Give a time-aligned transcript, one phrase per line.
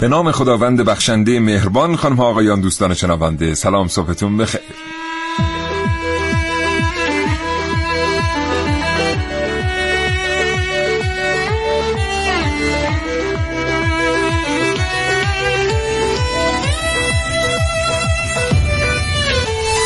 [0.00, 4.60] به نام خداوند بخشنده مهربان خانم ها آقایان دوستان شنونده سلام صبحتون بخیر.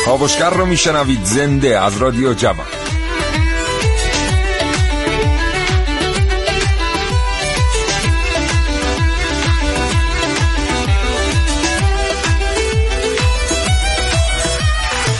[0.05, 2.84] کاوشگر رو میشنوید زنده از رادیو جوان.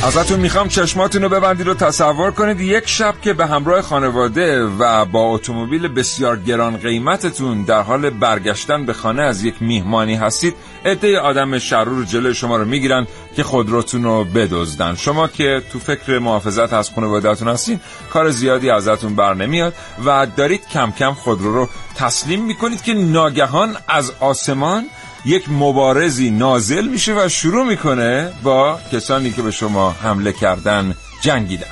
[0.05, 5.05] ازتون می‌خوام چشماتون رو ببندید رو تصور کنید یک شب که به همراه خانواده و
[5.05, 10.55] با اتومبیل بسیار گران قیمتتون در حال برگشتن به خانه از یک میهمانی هستید
[10.85, 14.95] عده آدم شرور جلوی شما رو می‌گیرن که خودروتون رو بدزدن.
[14.95, 17.79] شما که تو فکر محافظت از خانوادهتون هستین
[18.09, 19.73] کار زیادی ازتون بر نمیاد
[20.05, 24.85] و دارید کم کم خودرو رو تسلیم می‌کنید که ناگهان از آسمان
[25.25, 31.67] یک مبارزی نازل میشه و شروع می‌کنه با کسانی که به شما حمله کردن جنگیدن.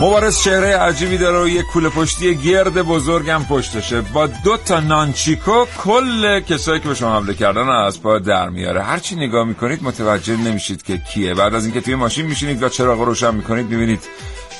[0.00, 4.00] مبارز چهره عجیبی داره و یک کوله پشتی گرد بزرگم پشتشه.
[4.00, 8.82] با دو تا نانچیکو کل کسایی که به شما حمله کردن از پا در میاره.
[8.82, 11.34] هرچی نگاه می‌کنید متوجه نمیشید که کیه.
[11.34, 14.00] بعد از اینکه توی ماشین میشینید و چراغ روشن می‌کنید می‌بینید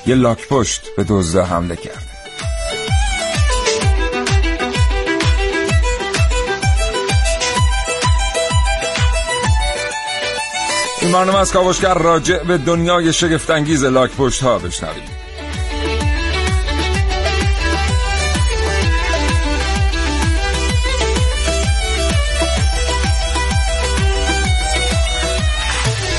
[0.06, 2.11] یه لاک پشت به دزده حمله کرد.
[11.12, 15.22] برنامه از کاوشگر راجع به دنیای شگفتانگیز لاک پشت ها بشنوید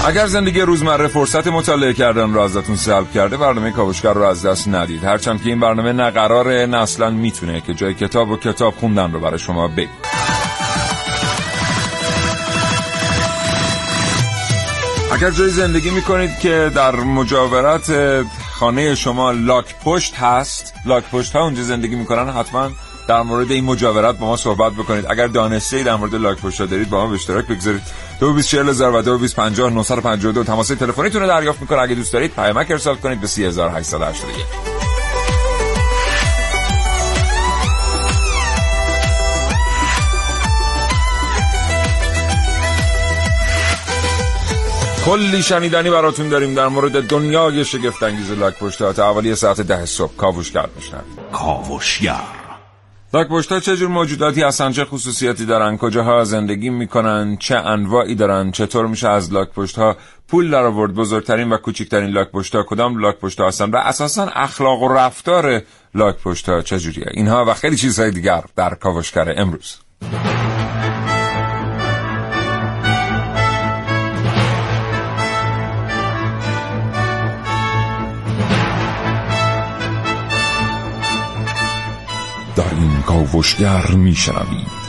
[0.07, 4.67] اگر زندگی روزمره فرصت مطالعه کردن را ازتون سلب کرده برنامه کاوشگر رو از دست
[4.67, 5.03] ندید.
[5.03, 9.11] هرچند که این برنامه نه قراره نه اصلا می‌تونه که جای کتاب و کتاب خوندن
[9.11, 9.89] رو برای شما بگه
[15.13, 17.91] اگر جایی زندگی می‌کنید که در مجاورت
[18.59, 22.69] خانه شما لاک پشت هست لاک پشت ها اونجا زندگی می‌کنن حتما
[23.07, 25.05] در مورد این مجاورت با ما صحبت بکنید.
[25.09, 27.81] اگر دانسته در مورد لاک پشت دارید با ما به اشتراک بگذارید.
[28.19, 31.79] 224000 و 2250 952 تماس تلفنیتون رو دریافت می‌کنه.
[31.79, 34.72] اگه دوست دارید پیامک ارسال کنید به 3881
[45.05, 50.15] کلی شنیدنی براتون داریم در مورد دنیای شگفتانگیز لاک پشت تا حوالی ساعت ده صبح
[50.15, 51.19] کاوشگر میشنوید.
[51.31, 52.21] کاوشگر.
[53.13, 58.51] پشت ها چه جور موجوداتی هستن؟ چه خصوصیاتی دارن؟ کجاها زندگی می‌کنن؟ چه انواعی دارن؟
[58.51, 59.97] چطور میشه از لاک پشت ها
[60.27, 63.75] پول در آورد بزرگترین و کوچکترین لاک پشت ها کدام لاک پشت ها هستن؟ و
[63.75, 65.61] اساسا اخلاق و رفتار
[65.95, 69.77] لاک پشت ها چجوریه اینها و خیلی چیزهای دیگر در کاوشگر امروز.
[83.05, 84.83] کاوشگر میشنوید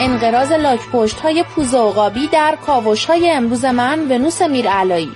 [0.00, 5.12] انقراض لاک پشت های پوز عقابی در کاوش های امروز من ونوس میرعلایی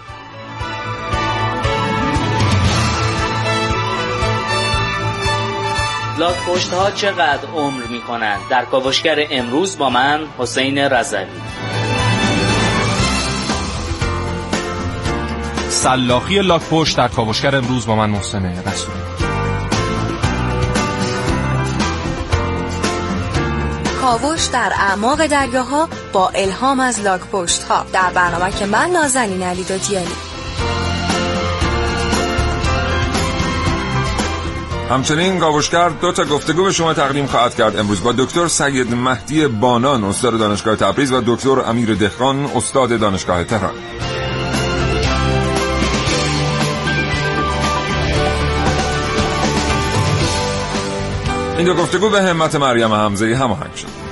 [6.18, 11.26] لاک پشت ها چقدر عمر می کنند؟ در کاوشگر امروز با من حسین رضوی.
[15.76, 18.98] سلاخی لاک پشت در کاوشگر امروز با من محسن رسولی.
[24.00, 29.42] کاوش در اعماق دریاها با الهام از لاک پشت ها در برنامه که من نازنین
[29.42, 30.06] علی دادیانی.
[34.90, 37.76] همچنین کاوشگر دو تا گفتگو به شما تقدیم خواهد کرد.
[37.76, 43.44] امروز با دکتر سید مهدی بانان استاد دانشگاه تبریز و دکتر امیر دهقان استاد دانشگاه
[43.44, 43.74] تهران.
[51.56, 54.06] این دو گفتگو به همت مریم حمزه هماهنگ شد.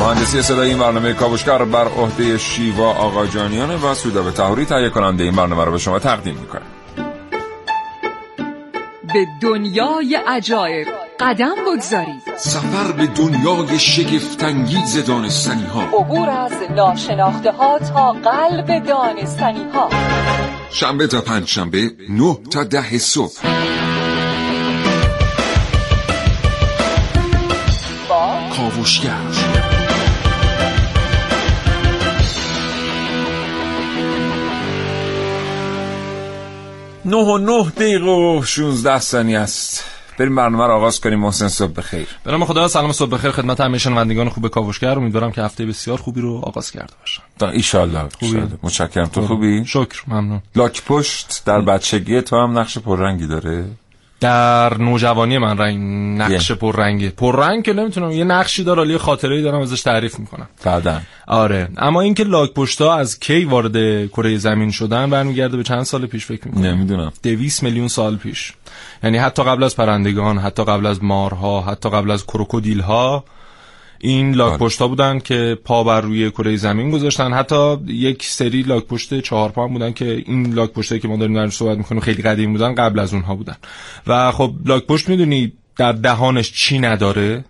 [0.00, 5.36] مهندسی صدای این برنامه کاوشگر بر عهده شیوا آقاجانیان و به تهوری تهیه کننده این
[5.36, 6.62] برنامه رو به شما تقدیم می‌کنه.
[9.14, 11.05] به دنیای عجایب.
[11.20, 12.22] قدم بگذارید.
[12.36, 19.90] سفر به دنیای شگفتانگیز دانستنی ها عبور از ناشناخته ها تا قلب دانستنی ها
[20.70, 23.32] شنبه تا پنج شنبه نه تا ده صبح.
[28.08, 29.12] با کاوشگر.
[37.04, 39.95] نه و نه دقیقه و 16 ثانیه است.
[40.18, 42.06] بریم برنامه رو آغاز کنیم محسن صبح بخیر.
[42.24, 44.98] به نام خدا سلام صبح بخیر خدمت همه شنوندگان خوب کاوشگر.
[44.98, 47.22] امیدوارم که هفته بسیار خوبی رو آغاز کرده باشن.
[47.38, 48.48] تا ایشالله ایشالله.
[48.62, 49.06] متشکرم.
[49.06, 50.42] تو خوبی؟ شکر ممنون.
[50.56, 53.64] لاک پشت در بچگی تو هم نقش پررنگی داره؟
[54.20, 55.78] در نوجوانی من رنگ
[56.22, 60.48] نقش پررنگه پررنگ که نمی‌تونم یه نقشی داره ولی یه خاطره‌ای دارم ازش تعریف می‌کنم.
[60.64, 61.00] بعدا.
[61.26, 61.68] آره.
[61.76, 66.26] اما اینکه لاک پشتا از کی وارد کره زمین شدن برمیگرده به چند سال پیش
[66.26, 66.66] فکر می‌کنم.
[66.66, 67.12] نمی‌دونم.
[67.22, 68.52] 200 میلیون سال پیش.
[69.02, 73.24] یعنی حتی قبل از پرندگان حتی قبل از مارها حتی قبل از کروکودیل ها
[73.98, 74.58] این لاک آره.
[74.58, 77.32] پشتا بودن که پا بر روی کره زمین گذاشتن.
[77.32, 81.16] حتی یک سری لاک پشت چهار پا هم بودن که این لاک پشته که ما
[81.16, 83.56] داریم درش صحبت می‌کنیم خیلی قدیم بودن قبل از اونها بودن.
[84.06, 87.44] و خب لاک پشت می‌دونی در دهانش چی نداره؟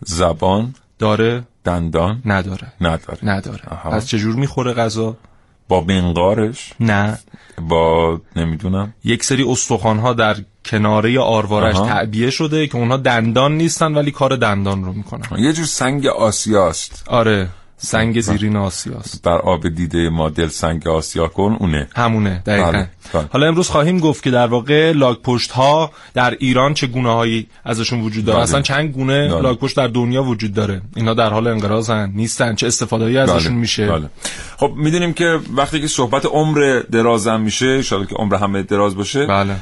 [0.00, 2.72] زبان داره؟ دندان نداره.
[2.80, 3.18] نداره.
[3.22, 3.60] نداره.
[3.70, 3.90] آها.
[3.90, 5.16] از چجور می‌خوره غذا؟
[5.68, 7.18] با منقارش؟ نه.
[7.68, 8.94] با نمی‌دونم.
[9.04, 11.86] یک سری استخوان ها در کناره آروارش آها.
[11.86, 15.38] تعبیه شده که اونها دندان نیستن ولی کار دندان رو می‌کنن.
[15.38, 17.04] یه جور سنگ آسیاست.
[17.06, 17.48] آره.
[17.84, 22.88] سنگ زیرین آسیاست بر آب دیده ما دل سنگ آسیا کن اونه همونه دقیقا بله،
[23.12, 23.24] بله.
[23.32, 27.46] حالا امروز خواهیم گفت که در واقع لاک پشت ها در ایران چه گونه هایی
[27.64, 28.44] ازشون وجود داره بله.
[28.44, 29.40] اصلا چند گونه بله.
[29.40, 33.86] لاک پشت در دنیا وجود داره اینا در حال انقراضن نیستن چه استفاده ازشون میشه
[33.86, 34.08] بله.
[34.56, 39.26] خب می‌دونیم که وقتی که صحبت عمر درازم میشه ان که عمر همه دراز باشه
[39.26, 39.56] بله.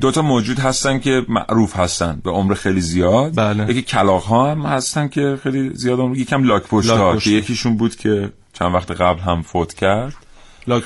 [0.00, 3.70] دو تا موجود هستن که معروف هستن به عمر خیلی زیاد بله.
[3.70, 7.96] یکی کلاغ ها هم هستن که خیلی زیاد عمر یکم لاک پشت ها یکیشون بود
[7.96, 10.14] که چند وقت قبل هم فوت کرد.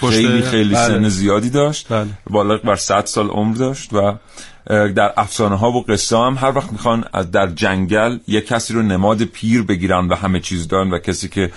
[0.00, 0.86] خیلی خیلی بله.
[0.86, 1.86] سن زیادی داشت.
[1.88, 2.08] بله.
[2.30, 4.14] بالا بر 100 سال عمر داشت و
[4.68, 8.82] در افسانه ها و قصه هم هر وقت می‌خوان از در جنگل یک کسی رو
[8.82, 11.50] نماد پیر بگیرن و همه چیز دارن و کسی که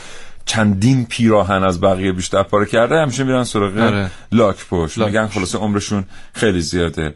[0.45, 4.11] چندین پیراهن از بقیه بیشتر پاره کرده همیشه میرن سراغ آره.
[4.31, 4.97] لاک پشت.
[4.97, 6.03] میگن خلاصه عمرشون
[6.33, 7.15] خیلی زیاده.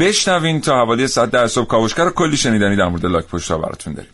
[0.00, 3.94] بشنوین تا حوالی ساعت در صبح کاوشگر کلی شنیدنی در مورد لاک پشت ها براتون
[3.94, 4.10] داریم.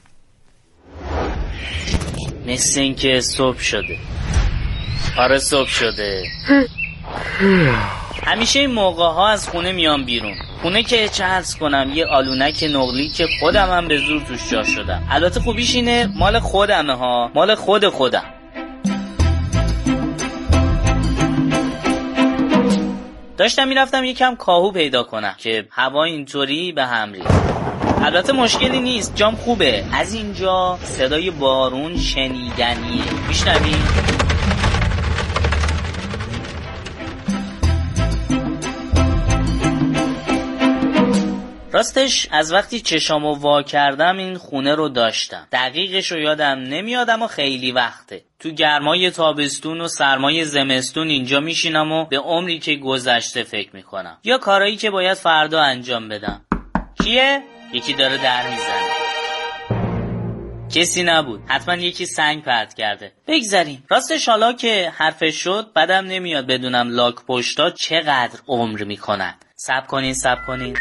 [2.49, 3.99] مثل اینکه صبح شده.
[5.19, 6.25] آره صبح شده.
[8.27, 10.35] همیشه این موقع ها از خونه میام بیرون.
[10.63, 11.25] خونه که چه
[11.61, 15.07] کنم یه آلونک نقلی که خودم هم به زور توش جا شدم.
[15.11, 17.31] البته خوبیش اینه مال خودمه ها.
[17.35, 18.25] مال خود خودم.
[23.37, 27.68] داشتم می‌رفتم یکم کاهو پیدا کنم که هوا اینطوری به هم ریخت.
[28.03, 29.85] البته مشکلی نیست جام خوبه.
[29.93, 33.05] از اینجا صدای بارون شنیدنیه.
[33.29, 33.75] میشنوی؟
[41.73, 45.47] راستش از وقتی چشامو وا کردم این خونه رو داشتم.
[45.53, 48.25] دقیقش رو یادم نمیاد اما خیلی وقته.
[48.41, 54.19] تو گرمای تابستون و سرمای زمستون اینجا میشینم و به عمری که گذشته فکر می‌کنم.
[54.25, 56.41] یا کارایی که باید فردا انجام بدم.
[57.03, 57.43] کیه؟
[57.73, 58.89] یکی داره در می‌زنه.
[60.75, 61.43] کسی نبود.
[61.47, 63.13] حتما یکی سنگ پرت کرده.
[63.27, 63.85] بگذریم.
[63.89, 69.35] راستش حالا که حرفش شد بدم نمیاد بدونم لاک پشتا چقدر عمر می‌کنن.
[69.57, 70.77] سب کنین سب کنین.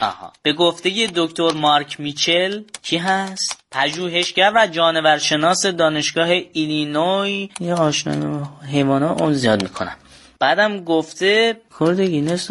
[0.00, 0.32] آها.
[0.42, 7.50] به گفته دکتر مارک میچل کی هست؟ پژوهشگر و جانورشناس دانشگاه ایلینوی.
[7.60, 9.96] یه آشنای حیوانات اون زیاد می‌کنم
[10.40, 12.50] بعدم گفته رکورد گینس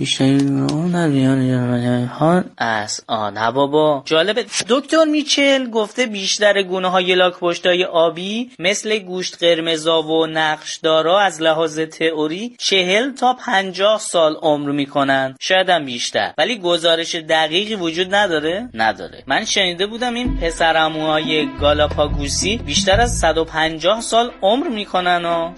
[0.00, 3.38] بیشترین اون ها از آن.
[3.38, 4.02] نه بابا.
[4.04, 11.20] جالبه دکتر میچل گفته بیشتر گونه های لاک پشتای آبی مثل گوش قرمزا و نقشدارا
[11.20, 16.32] از لحاظ تئوری چهل تا پنجاه سال عمر می‌کنن شاید هم بیشتر.
[16.38, 19.22] ولی گزارش دقیقی وجود نداره؟ نداره.
[19.26, 25.52] من شنیده بودم این پسرعموهای گالاپاگوسی بیشتر از 150 سال عمر می‌کنن و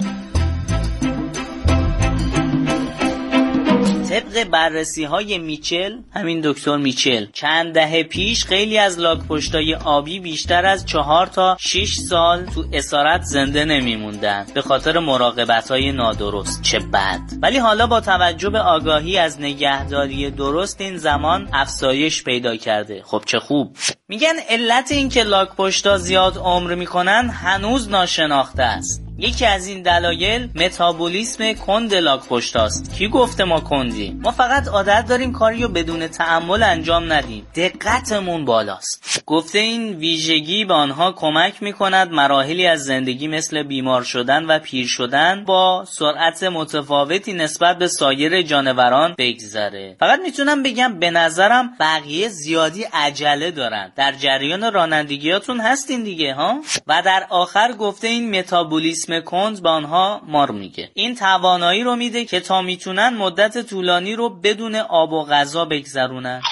[4.13, 10.21] طبق بررسی های میچل همین دکتر میچل چند دهه پیش خیلی از لاک پشتای آبی
[10.21, 16.63] بیشتر از چهار تا 6 سال تو اسارت زنده نمیموندن به خاطر مراقبت های نادرست.
[16.63, 17.21] چه بد!
[17.43, 23.03] ولی حالا با توجه به آگاهی از نگهداری درست این زمان افزایش پیدا کرده.
[23.05, 23.77] خب چه خوب!
[24.09, 29.03] میگن علت این که لاک پشتا زیاد عمر می‌کنن هنوز ناشناخته است.
[29.19, 32.95] یکی از این دلایل متابولیسم کند لاک پشتاست.
[32.95, 37.47] کی گفته ما کندیم؟ ما فقط عادت داریم کاری رو بدون تعمل انجام ندیم.
[37.55, 39.23] دقتمون بالاست.
[39.27, 44.59] گفته این ویژگی به آنها کمک می کند مراحلی از زندگی مثل بیمار شدن و
[44.59, 49.97] پیر شدن با سرعت متفاوتی نسبت به سایر جانوران بگذره.
[50.01, 53.93] فقط می‌تونم بگم به نظرم بقیه زیادی عجله دارن.
[53.97, 60.21] در جریان رانندگیاتون هستین دیگه ها؟ و در آخر گفته این متابولیسم کند به آنها
[60.27, 60.91] مار میگه.
[60.95, 66.43] این توانایی رو میده که تا می‌تونن مدت طولانی رو بدون آب و غذا بگذرونن.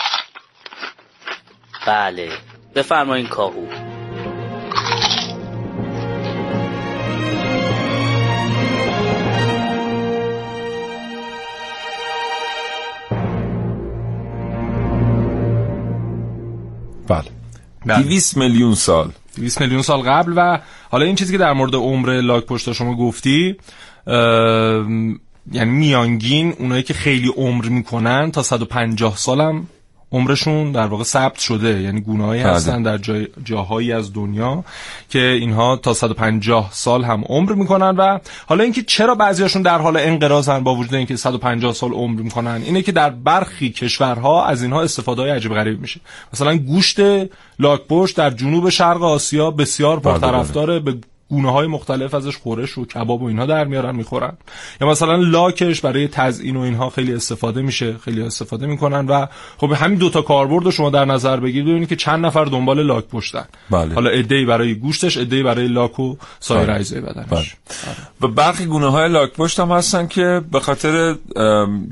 [1.87, 2.29] بله
[2.75, 3.67] بفرمایین کاهو.
[17.09, 17.25] بله.
[17.87, 18.03] بله.
[18.03, 19.13] 200 میلیون سال.
[19.37, 20.59] 200 میلیون سال قبل و
[20.91, 23.57] حالا این چیزی که در مورد عمر لاک پشتا شما گفتی
[25.53, 29.67] یعنی میانگین اونایی که خیلی عمر می‌کنن تا 150 سالم
[30.13, 32.53] عمرشون در واقع ثبت شده یعنی گونه‌هایی بله.
[32.53, 34.65] هستن در جای جاهایی از دنیا
[35.09, 39.97] که اینها تا 150 سال هم عمر می‌کنن و حالا اینکه چرا بعضیاشون در حال
[39.97, 44.83] انقراضن با وجود اینکه 150 سال عمر می‌کنن اینه که در برخی کشورها از اینها
[44.83, 46.01] استفاده های عجیب غریب میشه
[46.35, 47.01] مثلا گوشت
[47.59, 50.21] لاکپشت در جنوب شرق آسیا بسیار بله، بله.
[50.21, 50.95] پرطرفداره به
[51.31, 54.33] گونه های مختلف ازش خورش و کباب و اینها در میارن می‌خورن
[54.81, 59.27] یا مثلا لاکش برای تزیین و اینها خیلی استفاده میشه خیلی استفاده می‌کنن و
[59.59, 63.05] خب همین دوتا کاربرد رو شما در نظر بگیرید ببینید که چند نفر دنبال لاک
[63.05, 63.95] پشتن بله.
[63.95, 66.77] حالا عده‌ای برای گوشتش عده‌ای برای لاک و سایر بله.
[66.77, 67.47] اجزای بدنش بله.
[68.21, 71.17] و برخی گونه های لاک پشت هم هستن که به خاطر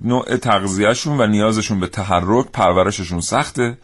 [0.04, 3.78] نوع تغذیهشون و نیازشون به تحرک پرورششون سخته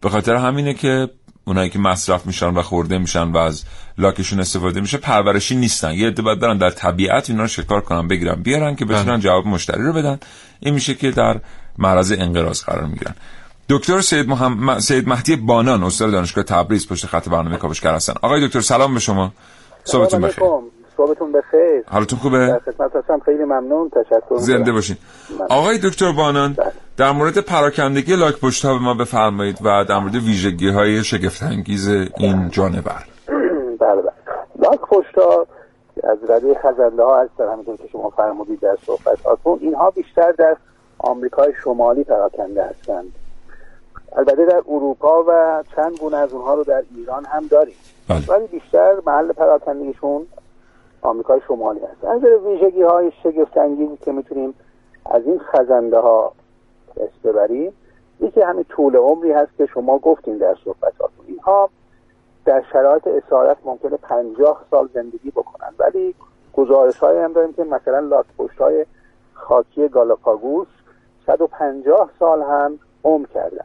[0.00, 1.08] به خاطر همینه که
[1.44, 3.64] اونایی که مصرف میشن و خورده میشن و از
[3.98, 5.92] لاکشون استفاده میشه پرورشی نیستن.
[5.92, 9.82] یه عده برن در طبیعت اینا رو شکار کنن بگیرن بیارن که بتونن جواب مشتری
[9.82, 10.18] رو بدن.
[10.60, 11.40] این میشه که در
[11.78, 13.14] معرض انقراض قرار می‌گیرن.
[13.68, 14.78] دکتر سید, محمد...
[14.78, 19.00] سید مهدی بانان استاد دانشگاه تبریز پشت خط برنامه کاوشگر هستن آقای دکتر سلام به
[19.00, 19.32] شما.
[19.84, 20.44] صحبتون بخیر.
[20.96, 21.82] صحبتون بخیر.
[21.90, 23.20] حالتون خوبه؟ خدمت هستم.
[23.24, 23.90] خیلی ممنون.
[23.90, 24.72] تشکر زنده.
[24.72, 24.96] باشین.
[25.48, 26.56] آقای دکتر بانان
[27.00, 31.42] در مورد پراکندگی لاک پشت ها به ما بفرمایید و در مورد ویژگی های شگفت
[31.42, 33.04] انگیز این جانور.
[33.80, 34.12] بله بله.
[34.58, 35.46] لاک پشتا
[36.04, 37.52] از رده خزنده ها هستن.
[37.52, 40.56] همونطور که شما فرمودید در صحبتاتون اینها بیشتر در
[40.98, 43.12] آمریکای شمالی پراکنده هستند.
[44.16, 47.76] البته در اروپا و چند گونه از اونها رو در ایران هم داریم.
[48.08, 48.20] بله.
[48.28, 50.26] ولی بیشتر محل پراکندگیشون
[51.02, 52.04] آمریکای شمالی هست.
[52.04, 54.54] از ویژگی های شگفت انگیزی که می‌تونیم
[55.10, 56.32] از این خزنده ها
[56.96, 57.72] دست ببریم.
[58.20, 61.26] یکی همین طول عمری هست که شما گفتین در صحبتاتون.
[61.26, 61.70] اینها
[62.44, 65.74] در شرایط اسارت ممکنه پنجاه سال زندگی بکنن.
[65.78, 66.14] ولی
[66.52, 68.86] گزارش های هم داریم که مثلا لاک پشت های
[69.34, 70.68] خاکی گالاپاگوس
[71.26, 73.64] 150 سال هم عمر کردن.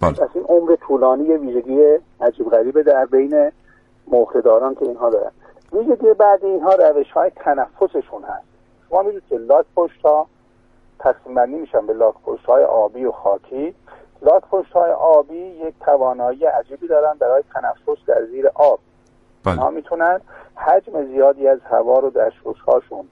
[0.00, 0.12] بله.
[0.12, 3.52] پس این عمر طولانی یه ویژگی عجیب غریبه در بین
[4.06, 5.30] مهرهداران که اینها دارن.
[5.72, 8.46] ویژگی بعد اینها روش های تنفسشون هست.
[8.88, 10.26] شما می‌دونید که لاک پشت ها
[10.98, 13.74] تقسیم بندی میشن به لاک پشت های آبی و خاکی.
[14.22, 18.78] لاک پشت های آبی یک توانایی عجیبی دارن برای تنفس در زیر آب.
[19.46, 20.20] اینها بله می‌تونن
[20.54, 23.08] حجم زیادی از هوا رو در ششهاشون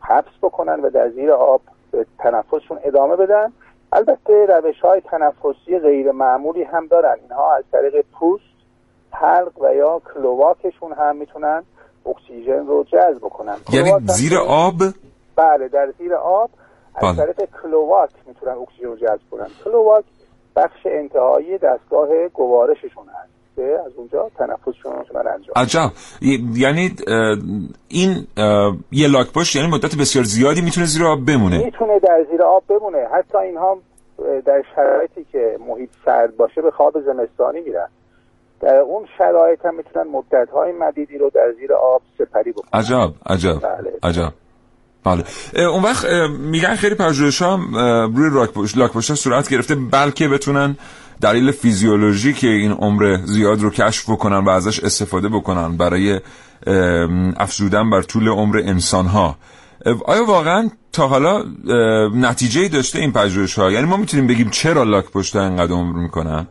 [0.00, 1.60] حبس بکنن و در زیر آب
[1.90, 3.52] به تنفسشون ادامه بدن.
[3.92, 7.16] البته روش های تنفسی غیر معمولی هم دارن.
[7.22, 8.44] اینها از طریق پوست
[9.10, 11.62] حلق و یا کلواکشون هم می‌تونن
[12.06, 13.56] اکسیژن رو جذب بکنن.
[13.72, 14.74] یعنی زیر آب؟
[15.36, 16.50] بله در زیر آب
[16.94, 17.26] از بله.
[17.26, 19.46] طریق کلواک می‌تونن اکسیژن رو جذب کنن.
[19.64, 20.04] کلواک
[20.56, 25.90] بخش انتهایی دستگاه گوارششون هست که از اونجا تنفسشون رو انجام عجب.
[26.56, 26.96] یعنی
[27.88, 28.26] این
[28.92, 31.64] یه لاک پشت یعنی مدت بسیار زیادی می‌تونه زیر آب بمونه.
[31.64, 33.08] می‌تونه در زیر آب بمونه.
[33.14, 33.78] حتی اینها
[34.46, 37.88] در شرایطی که محیط سرد باشه به خواب زمستانی میرن.
[38.60, 42.80] در اون شرایط هم می‌تونن مدت های مدیدی رو در زیر آب سپری بکنن.
[42.80, 43.92] عجب عجب بله.
[44.02, 44.32] عجب.
[45.04, 45.24] بله.
[45.68, 46.04] اون وقت
[46.38, 47.60] میگن خیلی پژوهش ها
[48.16, 50.76] روی لاک پشت- لاک پشت ها صورت گرفته بلکه بتونن
[51.20, 56.20] دلیل فیزیولوژیک این عمر زیاد رو کشف بکنن و ازش استفاده بکنن برای
[57.36, 59.36] افزودن بر طول عمر انسان ها
[60.04, 61.44] آیا واقعا تا حالا
[62.14, 66.46] نتیجه داشته این پژوهش ها؟ یعنی ما می‌تونیم بگیم چرا لاک پشت اینقدر عمر می‌کنن؟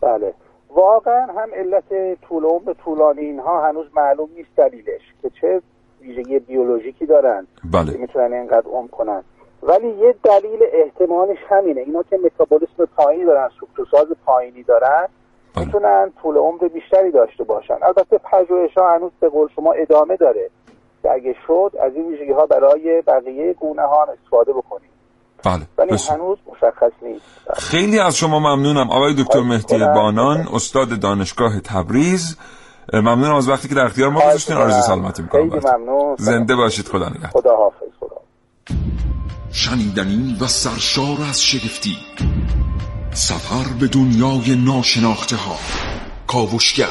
[0.00, 0.34] بله.
[0.76, 5.62] واقعا هم علت طول عمر طولانی اینها هنوز معلوم نیست دلیلش که چه
[6.04, 9.22] ویژگی بیولوژیکی دارن که بله می‌تونن اینقدر عمر کنن.
[9.62, 11.80] ولی یه دلیل احتمالش همینه.
[11.80, 15.08] اینا که متابولیسم پایینی دارن سوکتوساز پایینی دارن
[15.54, 15.64] بله.
[15.64, 17.76] می‌تونن طول عمر بیشتری داشته باشن.
[17.82, 20.50] البته پژوهش ها هنوز به قول شما ادامه داره
[21.02, 24.88] که اگه شد از این ویژگی ها برای بقیه گونه ها هم استفاده بکنیم.
[25.44, 26.18] بله ولی بسیار.
[26.18, 27.24] هنوز مشخص نیست.
[27.54, 28.90] خیلی از شما ممنونم.
[28.90, 29.78] آقای دکتر مهدی.
[29.78, 32.38] بانان استاد دانشگاه تبریز.
[32.92, 34.56] ممنونم از وقتی که در اختیار ما گذاشتین.
[34.56, 36.16] آرزوی سلامتی می‌کنم خیلی ممنون.
[36.18, 36.88] زنده باشید.
[36.88, 37.30] خدا نگهدار.
[37.30, 38.16] خدا حافظ خدا.
[39.52, 41.96] شنیدنی و سرشار از شگفتی.
[43.12, 45.56] سفر به دنیای ناشناخته ها
[46.26, 46.88] کاوشگر.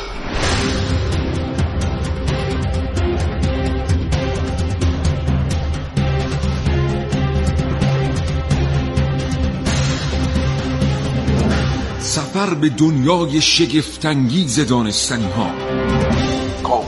[11.99, 15.47] سفر به دنیای شگفتانگیز دانستنی ها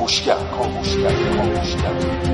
[0.06, 2.26] کاوشگر کاوشگر کاوشگر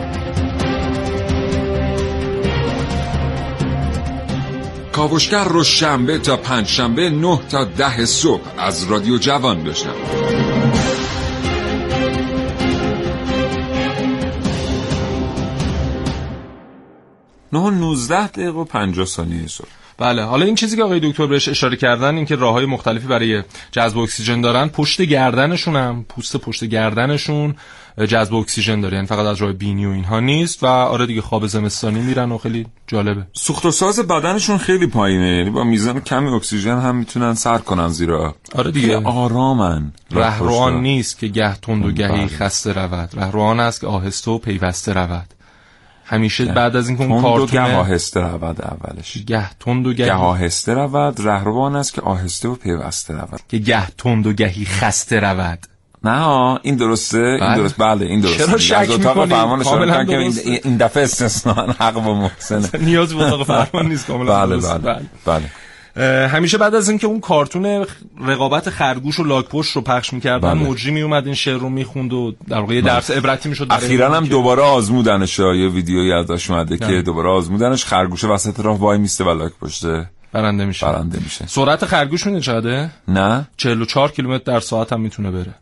[4.91, 10.51] کاوشگر رو شنبه تا پنج شنبه نه تا ده صبح از رادیو جوان بشنوید.
[17.53, 19.80] نه و 19 دقیقه و 50 ثانیه صبح.
[20.01, 23.07] بله حالا این چیزی که آقای دکتر بهش اشاره کردن این که راه های مختلفی
[23.07, 27.55] برای جذب اکسیژن دارن پشت گردنشون هم پوست پشت گردنشون
[28.09, 31.47] جذب اکسیژن داره یعنی فقط از راه بینی و اینها نیست و آره دیگه خواب
[31.47, 33.25] زمستانی میرن و خیلی جالبه.
[33.33, 37.87] سوخت و ساز بدنشون خیلی پایینه یعنی با میزان کمی اکسیژن هم می‌تونن سر کنن
[37.87, 38.35] زیرا.
[38.55, 38.97] آره دیگه.
[38.97, 42.27] آرامن رهروان نیست که گه تند و گهی بله.
[42.27, 43.09] خسته رود.
[43.13, 45.40] رهروان است که آهسته و پیوسته رود.
[46.11, 50.73] همیشه بعد از اینکه اون کارتون گه آهسته رود اولش گه تند و گه آهسته
[50.73, 55.59] رود رهروان است که آهسته و پیوسته رود که گه تند و گهی خسته رود
[56.03, 57.55] نه ها، این درسته این بله.
[57.55, 60.59] درست بله این درسته چرا شک اتاق؟ فرمان کردن که این-.
[60.63, 64.57] این دفعه استثنا حق با محسنه نیاز به اتاق فرمان نیست کاملا بله.
[64.57, 65.49] بله بله اه،
[66.31, 67.85] همیشه بعد از اینکه اون کارتون
[68.21, 70.69] رقابت خرگوش و لاکپشت رو پخش می‌کردن بله.
[70.69, 74.25] مجری میومد این شعر رو می‌خوند و در واقع یه درس عبرتی می‌شد اخیرا هم
[74.25, 75.39] دوباره آزمودنش.
[75.39, 76.77] یه ویدیویی ازش اومده.
[76.77, 77.85] که دوباره آزمودنش.
[77.85, 80.85] خرگوش وسط راه وای میسته و لاک پشته برنده میشه.
[80.85, 81.47] برنده میشه.
[81.47, 83.47] سرعت خرگوش می‌دونی چقدره؟ نه.
[83.57, 85.53] 44 کیلومتر در ساعت هم می‌تونه بره.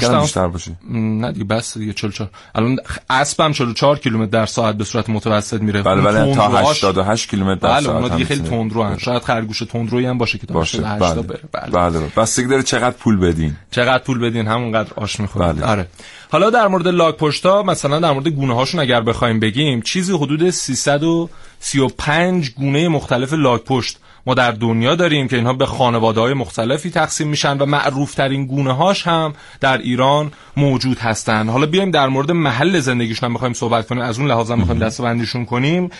[0.00, 2.76] کردم هم بیشتر باشه نه دیگه بس دیگه 44 الان
[3.10, 5.82] اسب هم 44 کیلومتر در ساعت به صورت متوسط میره.
[5.82, 8.42] بله بله تا تندروهاش- 88 کیلومتر در بله ساعت هم دیگه خیلی.
[8.42, 8.98] تندرو هن.
[8.98, 10.78] شاید خرگوش تندرویی هم باشه که تا باشه.
[10.88, 11.22] 80 بله.
[11.22, 11.40] بره.
[11.70, 11.90] بله.
[11.90, 12.12] بله.
[12.16, 15.66] بستگی داره چقدر پول بدین؟ چقدر پول بدین؟ همونقدر آش می‌خورید بله.
[15.66, 15.86] آره.
[16.32, 20.50] حالا در مورد لاک پشتا مثلا در مورد گونه هاشون اگر بخوایم بگیم چیزی حدود
[20.50, 26.90] 335 گونه مختلف لاک پشت ما در دنیا داریم که اینها به خانواده های مختلفی
[26.90, 31.48] تقسیم میشن و معروف ترین گونه هاش هم در ایران موجود هستن.
[31.48, 34.02] حالا بیایم در مورد محل زندگیشون هم بخوایم صحبت کنیم.
[34.02, 35.90] از اون لحاظ هم بخوایم دستبندیشون کنیم.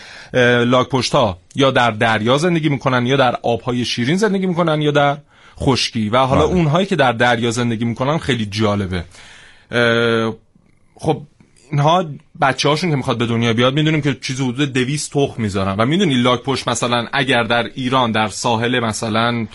[0.67, 4.91] لاک پشت ها یا در دریا زندگی می‌کنن یا در آبهای شیرین زندگی می‌کنن یا
[4.91, 5.17] در
[5.61, 6.09] خشکی.
[6.09, 6.55] و حالا بله.
[6.55, 9.05] اونهایی که در دریا زندگی می‌کنن خیلی جالبه.
[10.95, 11.23] خب
[11.73, 12.05] اینها
[12.41, 15.75] بچه هاشون که می‌خواد به دنیا بیاد می‌دونیم که چیزی حدود دویست تخم می‌ذارن.
[15.79, 19.47] و می‌دونی لاک پشت مثلا اگر در ایران در ساحل مثلا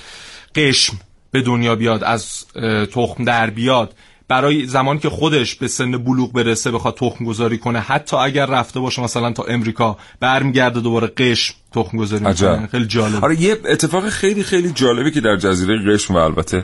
[0.55, 0.99] قشم
[1.31, 2.45] به دنیا بیاد از
[2.93, 3.93] تخم در بیاد
[4.27, 8.79] برای زمانی که خودش به سن بلوغ برسه بخواد تخم گذاری کنه حتی اگر رفته
[8.79, 12.51] باشه مثلا تا امریکا برمیگرده دوباره قشم تخم گذاری عجب.
[12.51, 16.63] می‌کنه خیلی جالب آره یه اتفاق خیلی خیلی جالبی که در جزیره قشم و البته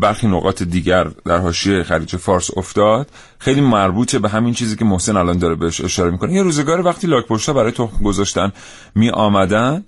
[0.00, 5.16] برخی نقاط دیگر در حاشیه خلیج فارس افتاد خیلی مربوطه به همین چیزی که محسن
[5.16, 6.32] الان داره بهش اشاره می‌کنه.
[6.32, 8.52] یه روزگار وقتی لاک برای تخم گذاشتن
[8.94, 9.84] می آمدن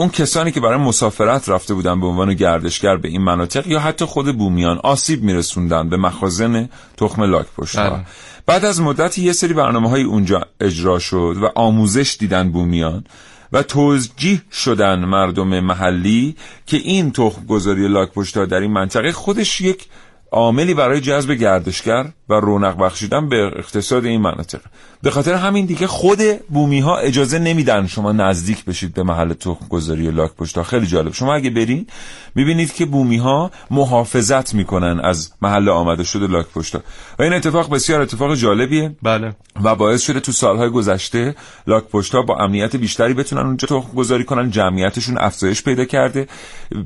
[0.00, 4.04] اون کسانی که برای مسافرت رفته بودن به عنوان گردشگر به این مناطق یا حتی
[4.04, 8.06] خود بومیان آسیب میرسوندن به مخازن تخم لاک بله.
[8.46, 13.04] بعد از مدتی یه سری برنامه های اونجا اجرا شد و آموزش دیدن بومیان
[13.52, 19.60] و توجیه شدن مردم محلی که این تخم گذاری لاک پشتا در این منطقه خودش
[19.60, 19.86] یک
[20.32, 24.60] عاملی برای جذب گردشگر و رونق بخشیدن به اقتصاد این مناطق.
[25.02, 29.66] به خاطر همین دیگه خود بومی ها اجازه نمیدن شما نزدیک بشید به محل تخم
[29.68, 31.12] گذاری لاک پشتا خیلی جالب.
[31.12, 31.86] شما اگه برین
[32.34, 36.80] می‌بینید که بومی ها محافظت می‌کنن از محل آمده شده لاک پشتا
[37.18, 38.96] و این اتفاق بسیار اتفاق جالبیه.
[39.02, 39.32] بله.
[39.64, 41.34] و باعث شده تو سالهای گذشته
[41.66, 44.50] لاک پشتا با امنیت بیشتری بتونن اونجا تخم گذاری کنن.
[44.50, 46.26] جمعیتشون افزایش پیدا کرده.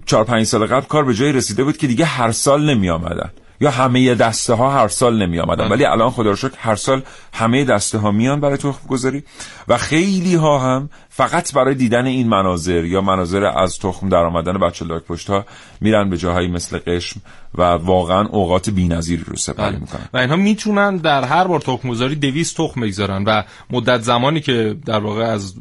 [0.07, 3.32] چهار پنج سال قبل کار به جایی رسیده بود که دیگه هر سال نمی آمدن
[3.63, 7.03] یا همه دسته ها هر سال نمی آمدن ولی الان خدا رو شکر هر سال
[7.33, 9.23] همه دسته ها میان برای تخم گذاری
[9.69, 14.59] و خیلی ها هم فقط برای دیدن این مناظر یا مناظر از تخم در آمدن
[14.59, 15.45] بچه لاک پشت ها
[15.81, 17.21] میرن به جاهایی مثل قشم
[17.55, 20.09] و واقعا اوقات بی‌نظیری رو سپری می‌کنن.
[20.13, 24.77] و اینها می‌تونن در هر بار تخم گذاری 200 تخم بگذارن و مدت زمانی که
[24.87, 25.55] در واقع از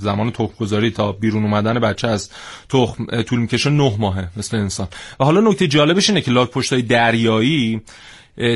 [0.00, 2.30] زمان تخم گذاری تا بیرون اومدن بچه از
[2.68, 4.88] تخم طول می‌کشه 9 ماهه مثل انسان.
[5.20, 7.80] و حالا نکته جالبش اینه که لاک پشتای دریایی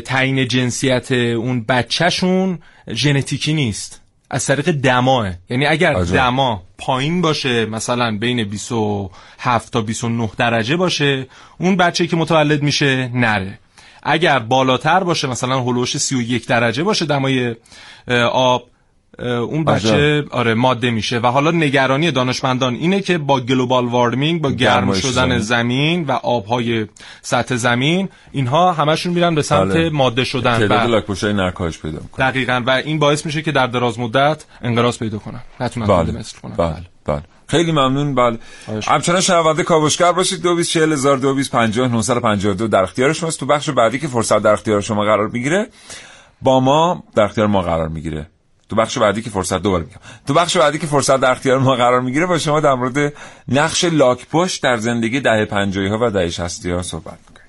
[0.04, 2.58] تعیین جنسیت اون بچهشون
[2.92, 4.02] ژنتیکی نیست.
[4.30, 6.14] از طریق دماه یعنی اگر عجب.
[6.14, 11.26] دما پایین باشه مثلا بین 27 تا 29 درجه باشه
[11.58, 13.58] اون بچه که متولد میشه نره
[14.02, 17.54] اگر بالاتر باشه مثلا هلوش 31 درجه باشه دمای
[18.32, 18.70] آب
[19.18, 20.24] اون بچه.
[20.30, 21.18] آره ماده میشه.
[21.18, 25.38] و حالا نگرانی دانشمندان اینه که با گلوبال وارمینگ با گرم شدن زمین.
[25.38, 26.86] زمین و آبهای
[27.22, 29.90] سطح زمین اینها همشون میرن به سمت بله.
[29.90, 30.58] ماده شدن.
[30.58, 32.30] تعداد و لاکپشت های نرکاهش پیدا می‌کنه.
[32.30, 32.62] دقیقا.
[32.66, 35.40] و این باعث میشه که در دراز مدت انقراض پیدا کنن.
[35.60, 36.12] نتونن بله.
[36.12, 36.56] مصرف کنن.
[36.56, 36.86] بله.
[37.04, 37.22] بله.
[37.46, 38.14] خیلی ممنون.
[38.14, 38.38] بله.
[38.86, 40.42] همچنان شنونده کاوشگر باشید.
[40.42, 43.40] 224000 در اختیار شماست.
[43.40, 45.66] تو بخش بعدی که فرصت در اختیار شما قرار می‌گیره
[46.42, 48.30] با ما در اختیار ما قرار می‌گیره.
[48.68, 50.00] تو بخش بعدی که فرصت دوباره میگم.
[50.26, 53.12] تو بخش بعدی که فرصت در اختیار ما قرار می‌گیره با شما در مورد
[53.48, 57.46] نقش لاک پشت در زندگی دهه 50 ها و دهه 60 ها صحبت می‌کنیم.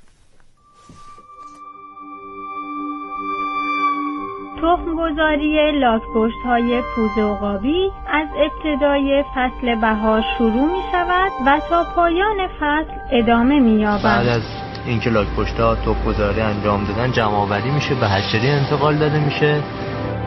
[4.62, 11.84] تخمگذاری لاکپشت های پوزه و قابی از ابتدای فصل بهار شروع می شود و تا
[11.96, 14.28] پایان فصل ادامه می بعد یابد.
[14.28, 14.42] از
[14.86, 19.64] اینکه لاک پشتا توپ گذاری انجام دادن جمع آوری میشه به هشتری انتقال داده میشه.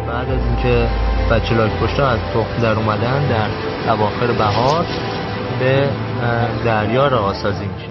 [0.09, 0.89] بعد از اینکه
[1.31, 3.51] بچه لاک پشتا از تخم در اومدن در
[3.93, 4.87] اواخر بهار
[5.61, 5.89] به
[6.65, 7.91] دریا رها سازی میشه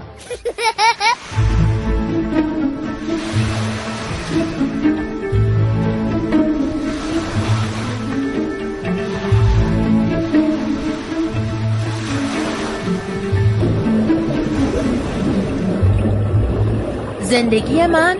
[17.21, 18.17] زندگی من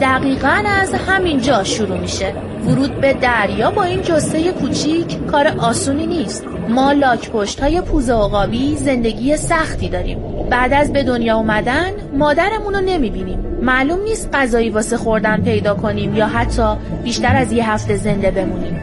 [0.00, 2.51] دقیقا از همین جا شروع میشه.
[2.66, 6.44] ورود به دریا با این جسه کوچیک کار آسونی نیست.
[6.68, 10.18] ما لاک پشت های پوزه عقابی زندگی سختی داریم.
[10.50, 13.38] بعد از به دنیا اومدن مادرمون رو نمی‌بینیم.
[13.62, 18.80] معلوم نیست غذایی واسه خوردن پیدا کنیم یا حتی بیشتر از یه هفته زنده بمونیم.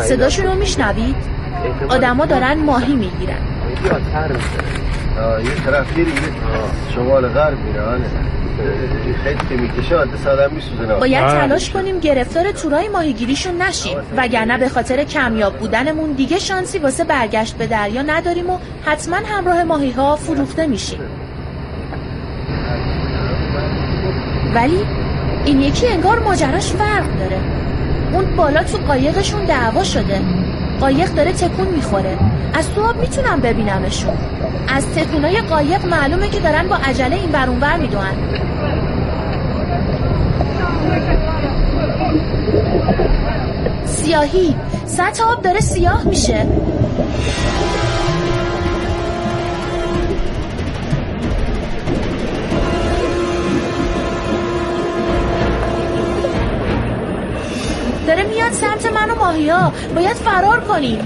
[0.00, 1.16] صداشون رو میشنوید؟
[1.88, 3.38] آدما دارن ماهی می‌گیرن.
[5.44, 6.12] یه طرف میری
[6.94, 8.00] شمال غرب میره آره.
[9.24, 10.10] خیلی می‌کشه آدم
[11.00, 13.98] باید تلاش کنیم گرفتار تورای ماهیگیریشون نشیم.
[14.16, 19.64] وگرنه به خاطر کمیاب بودنمون دیگه شانسی واسه برگشت به دریا نداریم و حتما همراه
[19.64, 21.00] ماهی ها فروخته میشیم.
[24.54, 24.78] ولی
[25.44, 27.38] این یکی انگار ماجراش فرق داره.
[28.12, 30.20] اون بالا تو قایقشون دعوا شده.
[30.82, 32.18] قایق داره تکون می‌خوره.
[32.54, 34.14] از تو آب می‌تونم ببینمشون.
[34.68, 38.16] از تکونای قایق معلومه که دارن با عجله این بر میدوئن
[43.86, 44.54] سیاهی
[44.86, 46.46] سطح آب داره سیاه میشه.
[58.14, 59.72] داره میاد سمت من و ماهیا.
[59.94, 60.98] باید فرار کنیم.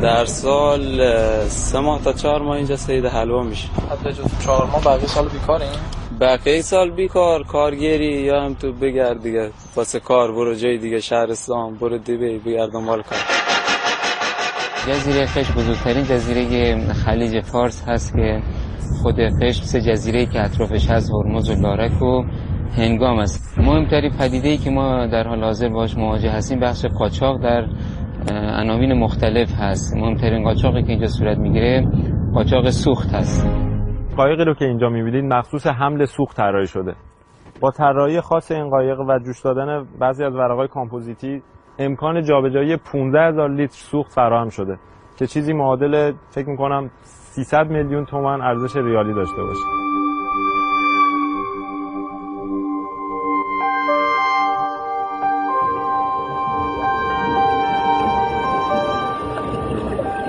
[0.00, 0.82] در سال
[1.48, 3.68] سه ماه تا چهار ماه اینجا سید حلوا میشه.
[4.04, 9.22] به جز چهار ماه بقیه سال بیکاریم؟ بقیه سال بیکار کارگری یا هم تو بگرد
[9.22, 9.50] دیگه.
[9.76, 13.18] واسه کار برو جای دیگه شهرستان برو دیبی بگرد دنبال کار.
[14.88, 18.42] جزیره قش بزرگترین جزیره خلیج فارس هست که
[19.02, 22.24] خود قش سه جزیره که اطرافش هست هرمز و لارک و
[22.76, 23.58] هنگام است.
[23.58, 27.66] مهمترین پدیده ای که ما در حال حاضر باش مواجه هستیم بخش قاچاق در
[28.60, 29.96] عناوین مختلف هست.
[29.96, 31.88] مهمترین قاچاقی که اینجا صورت می‌گیره
[32.34, 33.71] قاچاق سوخت هست.
[34.16, 36.94] قایقی رو که اینجا می‌بینید مخصوص حمل سوخت طراحی شده.
[37.60, 41.42] با طراحی خاص این قایق و جوش دادن بعضی از ورقای کامپوزیتی
[41.78, 44.78] امکان جابجایی 15 هزار لیتر سوخت فراهم شده
[45.18, 49.91] که چیزی معادل فکر می‌کنم 300 میلیون تومن ارزش ریالی داشته باشه.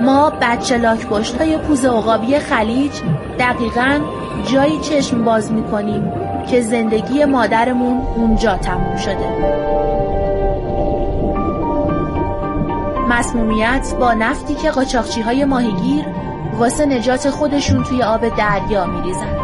[0.04, 2.92] ما بچه لاک پشت های پوز عقابی خلیج
[3.38, 4.00] دقیقا
[4.52, 6.12] جایی چشم باز می‌کنیم
[6.50, 9.28] که زندگی مادرمون اونجا تموم شده.
[13.08, 16.04] مسمومیت با نفتی که قاچاقچی های ماهیگیر
[16.58, 19.43] واسه نجات خودشون توی آب دریا میریزن.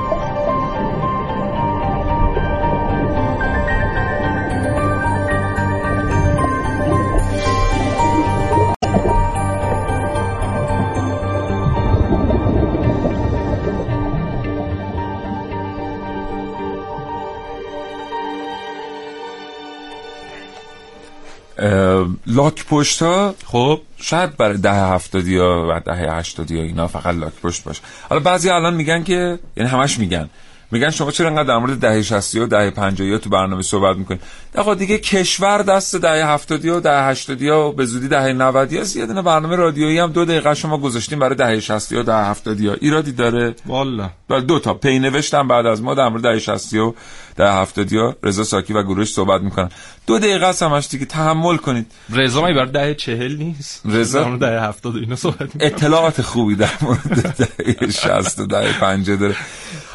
[22.40, 23.80] لاک پشت ها؟ خب.
[23.96, 27.80] شاید برای ده هفتادی ها و ده هشتادی ها اینا فقط لاک پشت باشه.
[28.08, 30.30] حالا بعضی الان میگن که یعنی همش میگن.
[30.70, 34.20] میگن شما چرا انقدر در مورد دهه 60 و دهه 50 تو برنامه صحبت می‌کنید؟
[34.56, 38.84] آقا دیگه کشور دست دهه 70 و دهه 80 و به زودی دهه 90 ها
[38.94, 42.60] یه دونه برنامه رادیویی هم دو دقیقه شما گذاشتیم برای دهه 60 و دهه 70
[42.60, 42.74] ها.
[42.80, 44.74] ایرادی داره؟ والا دو تا.
[44.74, 46.94] پی نوشتم بعد از ما در مورد دهه 60 و
[47.38, 49.68] 70 ها رضا ساکی و گروهش صحبت می‌کنن.
[50.06, 51.04] دو دقیقه است همش دیگه.
[51.04, 51.92] تحمل کنید.
[52.10, 55.64] رضا می برای ده چهل نیست؟ رضا؟ در ده هفتاد اینا صحبت می‌کنه.
[55.64, 59.36] اطلاعات خوبی در مورد دهه 60 و دهه 50 داره.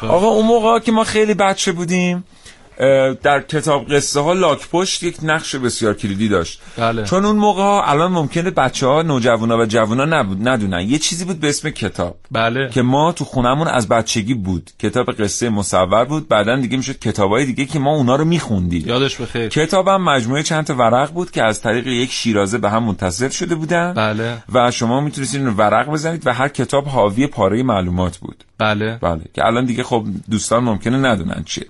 [0.02, 2.24] آقا اون موقع که ما خیلی بچه بودیم
[3.22, 6.60] در کتاب قصه ها لاک پشت یک نقش بسیار کلیدی داشت.
[6.76, 7.04] بله.
[7.04, 10.80] چون اون موقع ها الان ممکنه بچه ها نوجوانا و جوانا نبود ندونن.
[10.80, 12.16] یه چیزی بود به اسم کتاب.
[12.30, 12.70] بله.
[12.70, 14.70] که ما تو خونمون از بچگی بود.
[14.78, 16.28] کتاب قصه مصور بود.
[16.28, 18.88] بعدا دیگه می‌شد کتابای دیگه که ما اونا رو میخوندیم.
[18.88, 19.48] یادش بخیر.
[19.48, 23.54] کتابم مجموعه چند تا ورق بود که از طریق یک شیرازه به هم متصل شده
[23.54, 23.94] بودن.
[23.94, 24.42] بله.
[24.52, 28.44] و شما می‌تونستید اینو ورق بزنید و هر کتاب حاوی پاره معلومات بود.
[28.58, 28.98] بله.
[29.02, 29.20] بله.
[29.34, 31.66] که الان دیگه خب دوستان ممکنه ندونن چیه.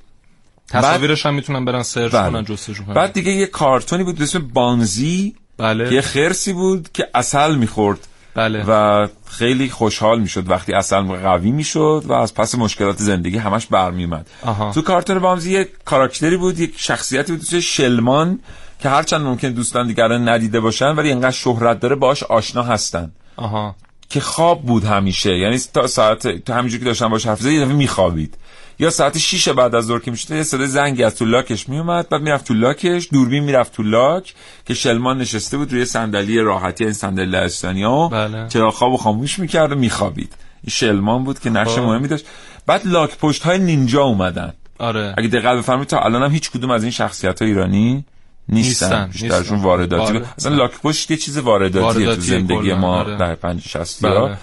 [0.69, 2.31] تصاویرش هم می‌تونن برن سرچ بله.
[2.31, 2.95] کنن جستجو کنن.
[2.95, 5.35] بعد دیگه یه کارتونی بود به اسم بانزی.
[5.59, 5.95] بله.
[5.95, 7.99] یه خرسی بود که اصل می‌خورد.
[8.35, 8.65] بله.
[8.69, 14.27] و خیلی خوشحال می‌شد وقتی اصل قوی می‌شد و از پس مشکلات زندگی همش برمیومد.
[14.75, 18.41] تو کارتون بامزی یه کاراکتری بود یک شخصیتی بود اسمش شلمان
[18.81, 23.13] که هرچند ممکن دوستان دیگران ندیده باشن ولی اینقدر شهرت داره باش آشنا هستن.
[23.37, 23.77] آها.
[24.09, 25.39] که خواب بود همیشه.
[25.39, 28.37] یعنی تا ساعت تو همینجوری که داشتن باش حرف زدن یه دفعه میخوابید.
[28.79, 32.09] یا ساعت 6 بعد از ظهر که می‌شد یه صدای زنگی از تو لاکش میومد
[32.09, 34.35] بعد می‌رفت تو لاکش دوربین می‌رفت تو لاک
[34.67, 38.49] که شلمان نشسته بود روی صندلی راحتی این صندلی لهستانی ها بله.
[38.49, 40.33] چرا خاموش می‌کرد و میخوابید
[40.71, 41.81] شلمان بود که نقش خب.
[41.81, 42.27] مهمی داشت
[42.67, 46.71] بعد لاک پشت های نینجا اومدن آره اگه دقت بفرمایید تا الان هم هیچ کدوم
[46.71, 48.05] از این شخصیت های ایرانی
[48.49, 49.63] نیستن, بیشترشون.
[49.63, 50.13] وارداتی.
[50.13, 50.27] بود.
[50.39, 53.17] اصلا لاک پشت یه چیز وارداتیه تو وارداتیه زندگی ما آره.
[53.17, 54.19] در 50 60 بله.
[54.19, 54.37] ها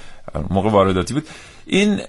[0.49, 1.27] موقع وارداتی بود
[1.65, 1.99] این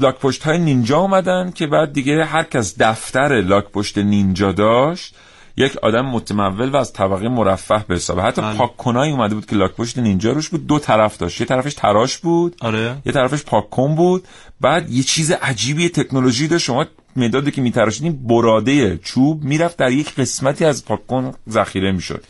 [0.00, 5.14] لاک پشت های نینجا اومدن که بعد دیگه هر کس دفتر لاک پشت نینجا داشت
[5.56, 8.56] یک آدم متمول و از طبقه مرفه به حسابه حتی بله.
[8.56, 11.40] پاک کنایی اومده بود که لاک پشت نینجا روش بود دو طرف داشت.
[11.40, 12.96] یه طرفش تراش بود آره.
[13.06, 14.24] یه طرفش پاک کن بود.
[14.60, 16.64] بعد یه چیز عجیبی تکنولوژی داشت.
[16.64, 22.24] شما مدادی که میتراشیدین براده چوب می‌رفت در یک قسمتی از پاک کن ذخیره می‌شد.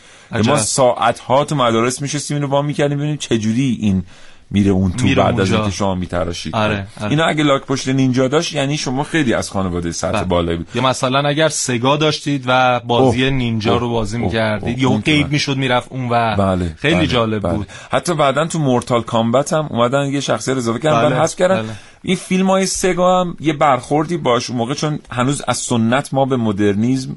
[0.45, 4.03] ما ساعت ها تو مدارس میشستیم اینو با می‌کردیم ببینیم چجوری این
[4.51, 5.53] میره اون تو میره بعد از.
[5.53, 7.11] اینکه شما میتراشید آره، آره.
[7.11, 10.25] اینا اگه لاک پشت نینجا داشت یعنی شما خیلی از خانواده سطح بله.
[10.25, 14.79] بالایی بود یا مثلا اگر سگا داشتید و بازی اوه، نینجا اوه، رو بازی می‌کردید
[14.79, 17.55] یا من- می‌شد می‌رفت اون و بله خیلی بله، جالب بله.
[17.55, 21.21] بود حتی بعدا تو مورتال کامبت هم اومدن یه شخصیت اضافه کردن بله، بله.
[21.23, 21.73] حذف کردن بله.
[22.03, 26.25] این فیلم های سگا هم یه برخوردی باش اون موقع چون هنوز از سنت ما
[26.25, 27.17] به مدرنیزم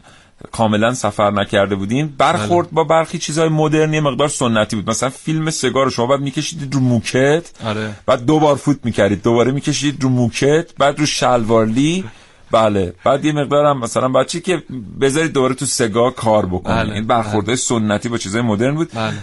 [0.51, 2.75] کاملا سفر نکرده بودیم برخورد بله.
[2.75, 4.89] با برخی چیزهای مدرنی مقدار سنتی بود.
[4.89, 7.49] مثلا فیلم سگا رو شما بعد میکشیدید رو موکت.
[7.65, 7.89] آره.
[8.06, 9.23] بعد دو بار فوت می‌کردید.
[9.23, 10.75] دوباره میکشیدید رو موکت.
[10.77, 12.06] بعد رو شلوارلی
[12.51, 12.93] بله.
[13.04, 14.63] بعد یه مقدار هم مثلا بچه که
[15.01, 18.91] بذارید دوباره تو سگا کار بکنه بله، این برخوردهای سنتی با چیزهای مدرن بود.
[18.93, 19.13] بله.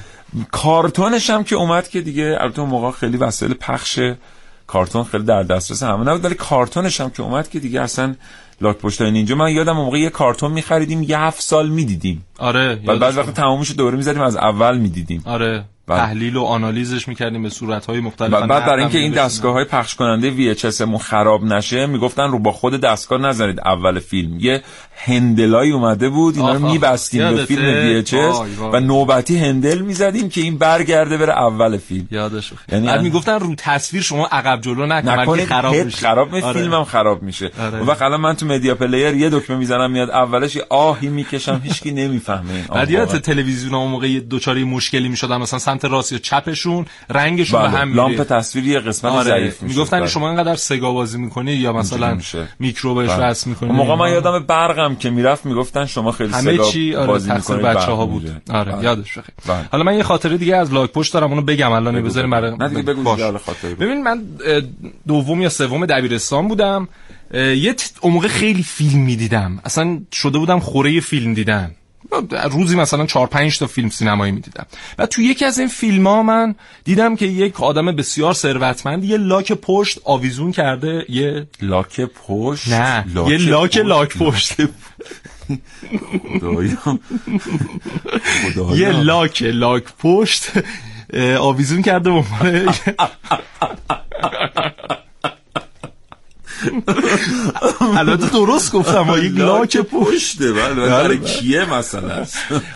[0.51, 4.01] کارتونش هم که اومد که دیگه البته اون موقع خیلی وسایل پخش
[4.67, 8.15] کارتون خیلی در دسترس همه نبود ولی کارتونش هم که اومد که دیگه اصلا
[8.61, 9.35] لاک پشتای نینجا.
[9.35, 12.25] من یادم موقع یه کارتون میخریدیم یه هفت سال می‌دیدیم.
[12.39, 15.23] آره و بعد وقتی تمامش دوره می‌زدیم از اول می‌دیدیم.
[15.25, 15.65] آره.
[15.97, 19.95] تحلیل و آنالیزش می‌کردیم به صورتهای مختلف و بعد برای اینکه این دستگاه های پخش
[19.95, 24.63] کننده VHS مون خراب نشه می‌گفتن رو با خود دستگاه نزنید اول فیلم یه
[24.97, 26.69] هندلایی اومده بود اینا رو.
[26.69, 28.37] میبستیم به؟ فیلم VHS.
[28.73, 33.39] و نوبتی هندل می‌زدیم که این برگرده بره اول فیلم یادش یعنی بعد من- می‌گفتن
[33.41, 36.61] رو تصویر شما عقب جلو نکنید خراب میشه خراب میشه آره.
[36.61, 37.79] فیلمم خراب میشه آره.
[37.79, 41.91] وقت الان من تو media player یه دکمه می‌زنم میاد اولش یه آهی می‌کشم هیچکی
[41.91, 43.17] نمی‌فهمه بعد یادت.
[43.17, 47.79] تلویزیون اون موقع یه دچار مشکلی می‌شدن مثلا سمت راست یا چپشون رنگشون به بله.
[47.79, 49.25] هم میره لامپ تصویری یه قسمت آره.
[49.25, 50.09] ضعیف میشه می‌گفتن بله.
[50.09, 52.49] شما انقدر سگا بازی می‌کنی یا مثلا میشه.
[52.59, 53.27] میکرو بهش بله.
[53.27, 56.95] وصل می‌کنی اون موقع من یادم برقم که می‌رفت می‌گفتن شما خیلی همه سگا چی
[56.95, 58.43] آره بازی می‌کنید بچه ها برق بود میره.
[58.51, 58.85] آره بله.
[58.85, 59.69] یادش بخیر بله.
[59.73, 62.31] حالا من یه خاطره دیگه از لاک پشت دارم اونو بگم الان بذاریم.
[62.31, 62.57] برای.
[63.81, 64.23] ببین من
[65.09, 66.89] دوم یا سوم دبیرستان بودم
[67.35, 71.75] یه موقع خیلی فیلم می‌دیدم اصلا شده بودم خوره فیلم دیدن
[72.51, 74.67] روزی مثلا چهار پنج تا فیلم سینمایی می‌دیدم
[74.99, 79.17] و تو یکی از این فیلم ها من دیدم که یک آدم بسیار ثروتمند یه
[79.17, 84.53] لاک پشت آویزون کرده یه لاک پشت نه یه لاک لاک پشت
[86.41, 86.77] خدایا.
[88.53, 88.77] خدایا.
[88.77, 90.53] یه لاک لاک پشت
[91.39, 92.75] آویزون کرده به عنوان
[97.99, 100.53] البته درست گفتم یک لاک پشته.
[100.53, 102.27] بله برای کیه مثلا؟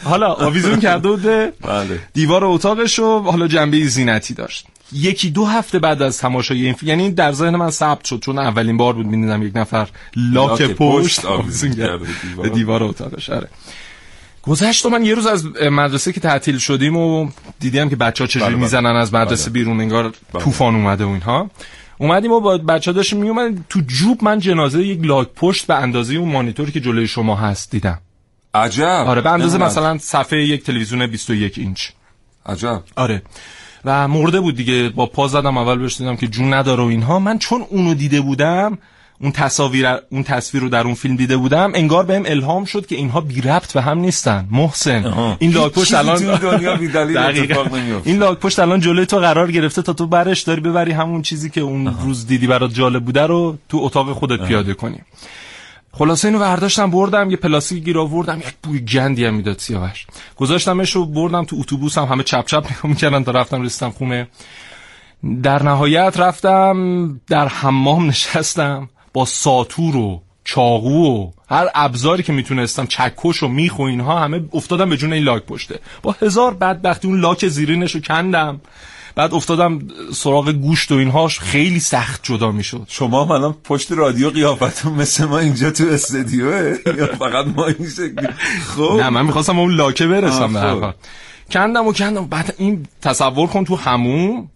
[0.04, 2.00] حالا آویزون کرده بله.
[2.14, 4.66] دیوار اتاقش رو حالا جنبه زینتی داشت.
[4.92, 8.38] یکی دو هفته بعد از تماشای این فیلم یعنی در ذهن من ثبت شد چون
[8.38, 12.06] اولین بار بود می‌دیدم یک نفر لاک, لاک پشت آویزون کرده
[12.54, 12.82] دیوار.
[12.82, 13.30] اتاقش.
[13.30, 13.48] آره.
[14.42, 17.28] گذشت و من یه روز از مدرسه که تعطیل شدیم و
[17.60, 18.62] دیدیم که بچه ها چجوری بله، بله.
[18.62, 19.52] می‌زنن از مدرسه بله.
[19.52, 20.42] بیرون انگار بله.
[20.42, 21.50] طوفان اومده و اینها.
[22.02, 26.14] اومدیم و با بچه داشتیم میومد تو جوب من جنازه یک لاک پشت به اندازه
[26.14, 27.98] اون مانیتوری که جلوی شما هست دیدم.
[28.54, 29.04] عجب.
[29.06, 29.70] آره به اندازه نمی‌دونم.
[29.70, 31.88] مثلا صفحه یک تلویزیون 21 اینچ.
[32.46, 32.82] عجب.
[32.96, 33.22] آره.
[33.84, 34.88] و مرده بود دیگه.
[34.88, 37.18] با پا زدم اول بهش دیدم که جون نداره و اینها.
[37.18, 38.78] من چون اونو دیده بودم
[39.22, 42.96] اون تصاویر اون تصویر رو در اون فیلم دیده بودم انگار بهم الهام شد که
[42.96, 44.48] اینها بی ربط به هم نیستن.
[44.50, 45.36] محسن.
[45.38, 47.18] این لاک پشت الان دنیا بی دلیل.
[48.04, 51.50] این لاک پشت الان جلوی تو قرار گرفته تا تو برش داری ببری همون چیزی
[51.50, 54.98] که اون روز دیدی برات جالب بوده رو تو اتاق خودت پیاده کنی.
[55.92, 60.06] خلاصه اینو برداشتم بردم یه پلاستیک گیر آوردم یک بوی گندی هم می‌داد سیاوش.
[60.36, 64.28] گذاشتمش رو بردم تو اتوبوسم همه چپ چپ نگاه می‌کردن تا رفتم رسیدم خونه.
[65.42, 68.88] در نهایت رفتم در حمام نشستم.
[69.12, 74.44] با ساتور و چاقو و هر ابزاری که می‌تونستم چکش و میخ و اینها همه
[74.52, 75.78] افتادم به جون این لاک پشته.
[76.02, 78.60] با هزار بدبختی اون لاک زیرینش رو کندم.
[79.14, 79.78] بعد افتادم
[80.14, 81.38] سراغ گوشت و اینهاش.
[81.38, 82.86] خیلی سخت جدا می‌شد.
[82.88, 88.28] شما الان پشت رادیو قیافتون مثل ما اینجا تو استدیوه یا فقط ما این شکلی.
[88.66, 88.96] خب.
[89.00, 90.94] نه من می‌خواستم اون لاکه برسم به هر خب.
[91.50, 92.26] کندم و کندم.
[92.26, 94.48] بعد این تصور کن تو هموم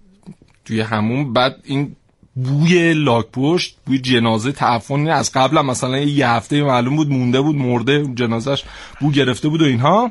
[0.64, 1.96] توی هموم بعد این
[2.36, 7.40] بوی لاک پشت بوی جنازه تعفن از قبل هم مثلا یه هفته معلوم بود مونده
[7.40, 8.64] بود مرده جنازش
[9.00, 10.10] بو گرفته بود و اینها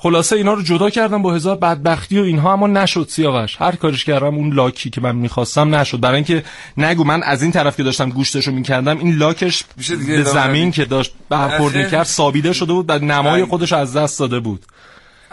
[0.00, 4.04] خلاصه اینا رو جدا کردم با هزار بدبختی و اینها اما نشد سیاوش هر کارش
[4.04, 6.44] کردم اون لاکی که من می‌خواستم نشد برای اینکه
[6.76, 9.64] نگو من از این طرف که داشتم گوشتشو می‌کردم این لاکش
[10.06, 11.76] به زمین؟ که داشت برخورد.
[11.76, 13.46] می‌کرد سابیده شده بود و نمای ای.
[13.46, 14.64] خودش از دست داده بود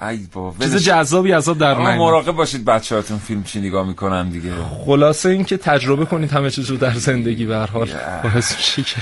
[0.02, 0.76] ای بابا چیز.
[0.76, 4.52] جذابی عذاب در من مراقب باشید بچه هاتون فیلم چی نگاه می‌کنن دیگه؟
[4.86, 7.90] خلاصه این که تجربه کنید همه چیز رو در زندگی به هر حال.
[8.24, 9.02] باعث میشه که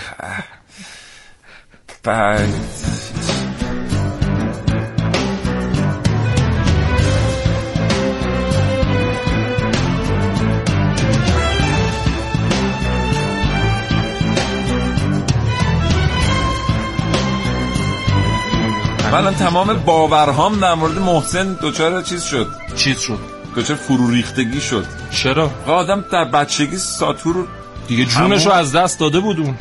[19.21, 23.19] من تمام باورهام در مورد محسن دچار چیز شد؟ چیز شد؟
[23.55, 24.85] دچار فرو ریختگی شد.
[25.11, 27.47] چرا؟ آدم در بچگی ساتور
[27.87, 29.55] دیگه جونش رو از دست داده بود اون.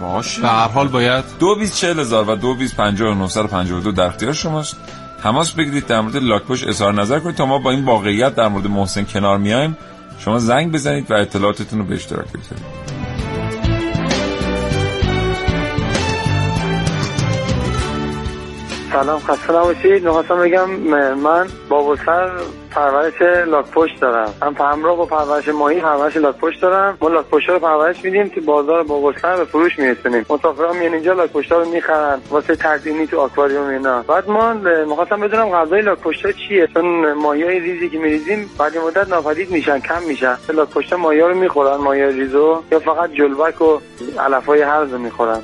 [0.00, 0.42] باشه.
[0.42, 1.24] به هر حال باید.
[1.38, 4.06] دو بیز چهل هزار و دو بیز پنجاه و نهصد و پنجاه و دو در
[4.06, 4.76] اختیار شماست.
[5.22, 7.34] تماس بگیرید در مورد لاکپشت اظهار نظر کنید.
[7.36, 9.76] تا ما با این واقعیت در مورد محسن کنار میایم
[10.18, 12.64] شما زنگ بزنید و اطلاعاتتون رو به اشتراک بگذارید
[18.92, 20.04] سلام خسته نباشید.
[20.04, 20.70] می‌خواستم بگم
[21.14, 22.30] من با سر
[22.70, 24.34] پرورش لاکپشت دارم.
[24.42, 26.98] هم همراه با پرورش ماهی پرورش لاکپشت دارم.
[27.00, 30.26] ما لاکپشت رو پرورش میدیم تو بازار بابلسر به فروش میرسونیم.
[30.30, 32.18] مسافران میان اینجا لاکپشت رو می‌خرن.
[32.30, 34.02] واسه تزیینی تو آکواریوم اینا.
[34.02, 34.52] بعد ما
[34.86, 39.80] می‌خواستم بدونم غذای لاکپشت چیه؟ چون ماهی های ریزی که میریزیم بعد مدت ناپدید میشن
[39.80, 40.36] کم میشن.
[40.54, 43.78] لاکپشت ماهی رو می‌خورن ماهی ریزو یا فقط جلبک و
[44.18, 45.40] علف های هرز می‌خورن.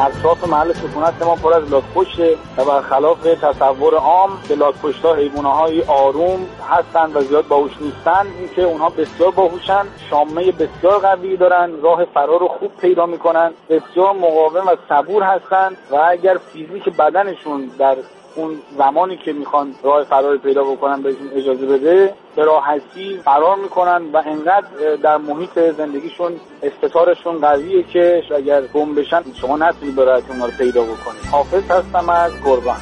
[0.00, 5.48] اطراف محل سکونت ما پر از لاکپشته و برخلاف تصور عام که لاکپشت ها حیوانه
[5.48, 11.80] های آروم هستند و زیاد باهوش نیستن اینکه اونها بسیار باهوشن شامه بسیار قوی دارن
[11.82, 17.70] راه فرار رو خوب پیدا می‌کنن بسیار مقاوم و صبور هستند و اگر فیزیک بدنشون
[17.78, 17.96] در
[18.34, 24.02] اون زمانی که می‌خوان راه فرار پیدا بکنن بهشون اجازه بده به راحتی فرار می‌کنن
[24.12, 30.52] و انقدر در محیط زندگیشون استطارشون قویه که اگر گم بشن شما نتونید اونها رو
[30.58, 31.24] پیدا بکنید.
[31.32, 32.76] حافظ هستم از گربان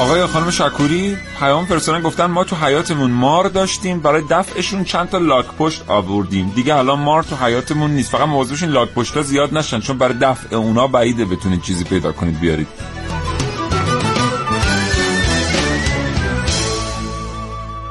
[0.00, 5.18] آقای خانم شکوری پیام فرستادن گفتن ما تو حیاتمون مار داشتیم برای دفعشون چند تا
[5.18, 6.52] لاک پشت آوردیم.
[6.54, 10.56] دیگه الان مار تو حیاتمون نیست فقط مواظبشون لاک پشت زیاد نشن چون برای دفع
[10.56, 12.68] اونا بعیده بتونید چیزی پیدا کنید بیارید.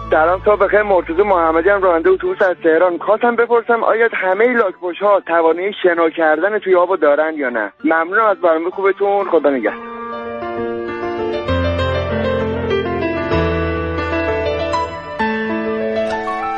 [0.10, 0.84] سلام تا بخیر.
[0.84, 2.98] مرتضی محمدی هم راننده اتوبوس از تهران.
[2.98, 8.26] خواستم بپرسم آیا همه لاکپشت ها توانایی شنا کردن توی آب دارن یا نه؟ ممنونم
[8.26, 9.30] از برنامه خوبتون.
[9.32, 9.85] خدا نگهدار.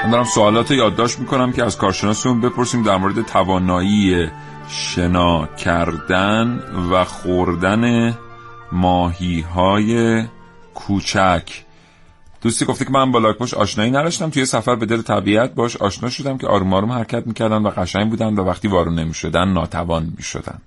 [0.07, 4.27] من دارم سوالات یادداشت می‌کنم که از کارشناسمون بپرسیم در مورد توانایی
[4.69, 6.59] شنا کردن
[6.91, 8.13] و خوردن
[8.71, 10.23] ماهی های
[10.73, 11.43] کوچک.
[12.41, 14.29] دوستی گفته که من با لاکپشت آشنایی نداشتم.
[14.29, 18.09] توی سفر به دل طبیعت باش آشنا شدم که آروم آروم حرکت می‌کردن و قشنگ
[18.09, 20.61] بودن و وقتی وارون نمی‌شدن ناتوان می‌شدن.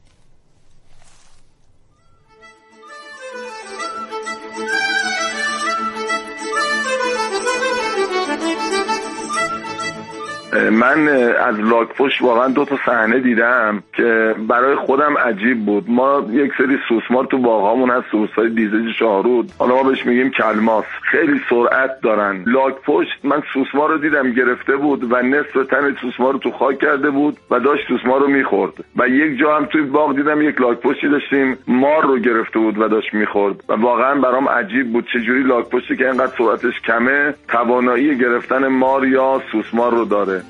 [10.52, 11.08] من
[11.48, 15.84] از لاکپشت واقعا دو تا صحنه دیدم که برای خودم عجیب بود.
[15.88, 19.50] ما یک سری سوسمار تو باغامون هست سوسمار دیزج شاهرود.
[19.58, 20.84] حالا ما بهش میگیم کلماس.
[21.02, 22.44] خیلی سرعت دارن.
[22.46, 27.10] لاکپشت من سوسمار رو دیدم گرفته بود و نصف تن سوسمار رو تو خاک کرده
[27.10, 28.72] بود و داشت سوسمار رو می‌خورد.
[28.96, 32.88] و یک جا هم توی باغ دیدم یک لاکپشتی داشتیم مار رو گرفته بود و
[32.88, 33.64] داشت می‌خورد.
[33.68, 39.42] و واقعا برام عجیب بود چجوری لاکپشتی که اینقدر سرعتش کمه توانایی گرفتن مار یا
[39.52, 40.42] سوسمار رو داره.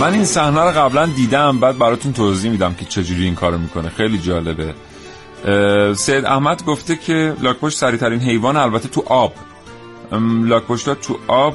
[0.00, 3.88] من این صحنه رو قبلا دیدم بعد براتون توضیح میدم که چجوری این کارو می‌کنه.
[3.88, 4.74] خیلی جالبه.
[5.94, 9.32] سید احمد گفته که لاکپشت سریعترین حیوان البته تو آب.
[10.44, 11.54] لاکپشت تو آب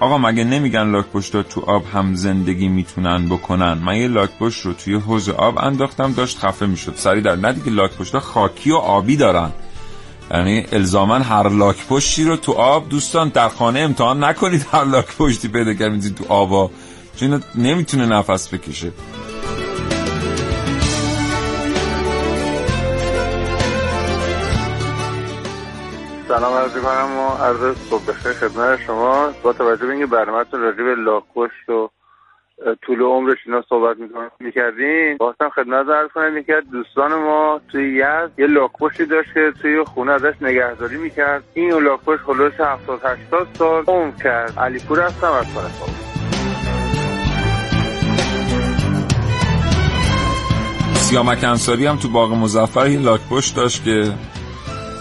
[0.00, 4.94] آقا مگه نمیگن لاکپشت تو آب هم زندگی می‌تونن بکنن؟ من یه لاکپشت رو توی
[4.94, 6.92] حوض آب انداختم داشت خفه می‌شد.
[6.96, 9.50] سریع در نه دیگه لاکپشت خاکی و آبی دارن.
[10.30, 15.74] یعنی الزاما هر لاکپشتی رو تو آب دوستان در خانه امتحان نکنید هر لاکپشتی پیدا
[15.74, 16.70] کردید تو آبا
[17.20, 18.92] چون نمی‌تونه نفس بکشه.
[26.28, 29.30] سلام عرض کنم و عرض صبح بخیر خدمت شما.
[29.42, 31.90] با توجه به اینکه برنامه‌تون راجع به لاکپشت و
[32.86, 33.96] طول عمرش اینا صحبت
[34.40, 36.36] می‌کردین باستم خدمت عرض کنم.
[36.36, 41.42] یکی از دوستان ما توی یزد یه لاکپشتی داشت که توی خونه ازش نگهداری می‌کرد.
[41.54, 44.58] این لاکپشت خلوش 70 80 سال عمر کرد.
[44.58, 46.17] علی پور هستم از کنه
[51.10, 54.12] سیامک انصاری هم تو باغ مزفر این لاکپشت داشت که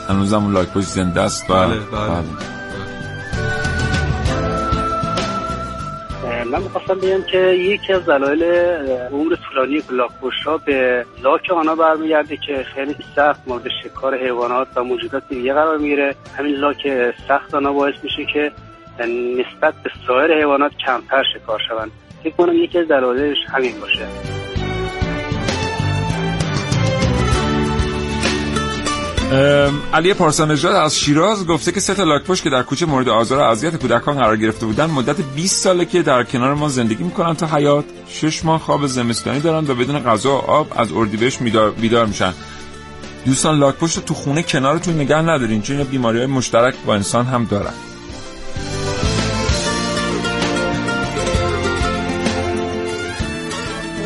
[0.09, 1.47] هنوزم اون لاکپشت زنده است.
[1.47, 2.23] بله بله,
[6.51, 8.43] من می‌خواستم بگم که یکی از دلایل
[9.11, 14.83] عمر طولانی لاکپشت ها به لاک آنها برمیگرده که خیلی سخت مورد شکار حیوانات و
[14.83, 16.15] موجودات دیگه قرار می‌گیره.
[16.37, 16.87] همین لاک
[17.27, 18.51] سخت آنها باعث میشه که
[19.39, 21.91] نسبت به سایر حیوانات کمتر شکار شوند.
[22.23, 24.36] فکر کنم یکی از دلایلش همین باشه.
[29.93, 33.41] علی پارسانژاد از شیراز گفته که سه تا لاکپشت که در کوچه مورد آزار و
[33.41, 37.47] اذیت کودکان قرار گرفته بودن مدت 20 ساله که در کنار ما زندگی می‌کنن تا
[37.47, 37.85] حیات.
[38.09, 41.39] شش ماه خواب زمستانی دارن و بدون غذا و آب از اردیبهشت
[41.81, 42.33] بیدار میشن.
[43.25, 47.73] دوستان لاکپشت تو خونه کنارتون نگه ندارین چون بیماری های مشترک با انسان هم دارن.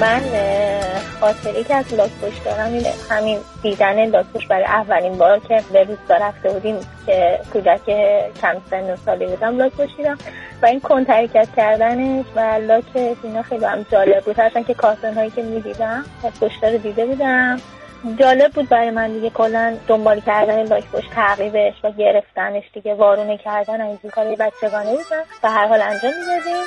[0.02, 0.22] من
[1.22, 6.16] خاطری که از لاکپشت دارم این همین دیدن لاکپشت برای اولین بار که به روستا
[6.16, 7.86] رفته بودیم که کودک
[8.42, 10.18] کم سن و سالی بودم لاکپشت دیدم.
[10.62, 11.06] و این کن
[11.56, 12.84] کردنش و لاک
[13.24, 14.40] اینا خیلی هم جالب بود.
[14.40, 16.06] هرچند که کارتون هایی که می‌دیدم
[16.42, 17.62] پشت رو دیده بودم.
[18.20, 23.82] جالب بود برای من دیگه کلا دنبال کردن لاکپشت تعقیبش و گرفتنش دیگه وارونه کردن
[23.82, 25.24] این کار بچگانه بودم.
[25.44, 26.64] و هر حال انجام می‌دادیم.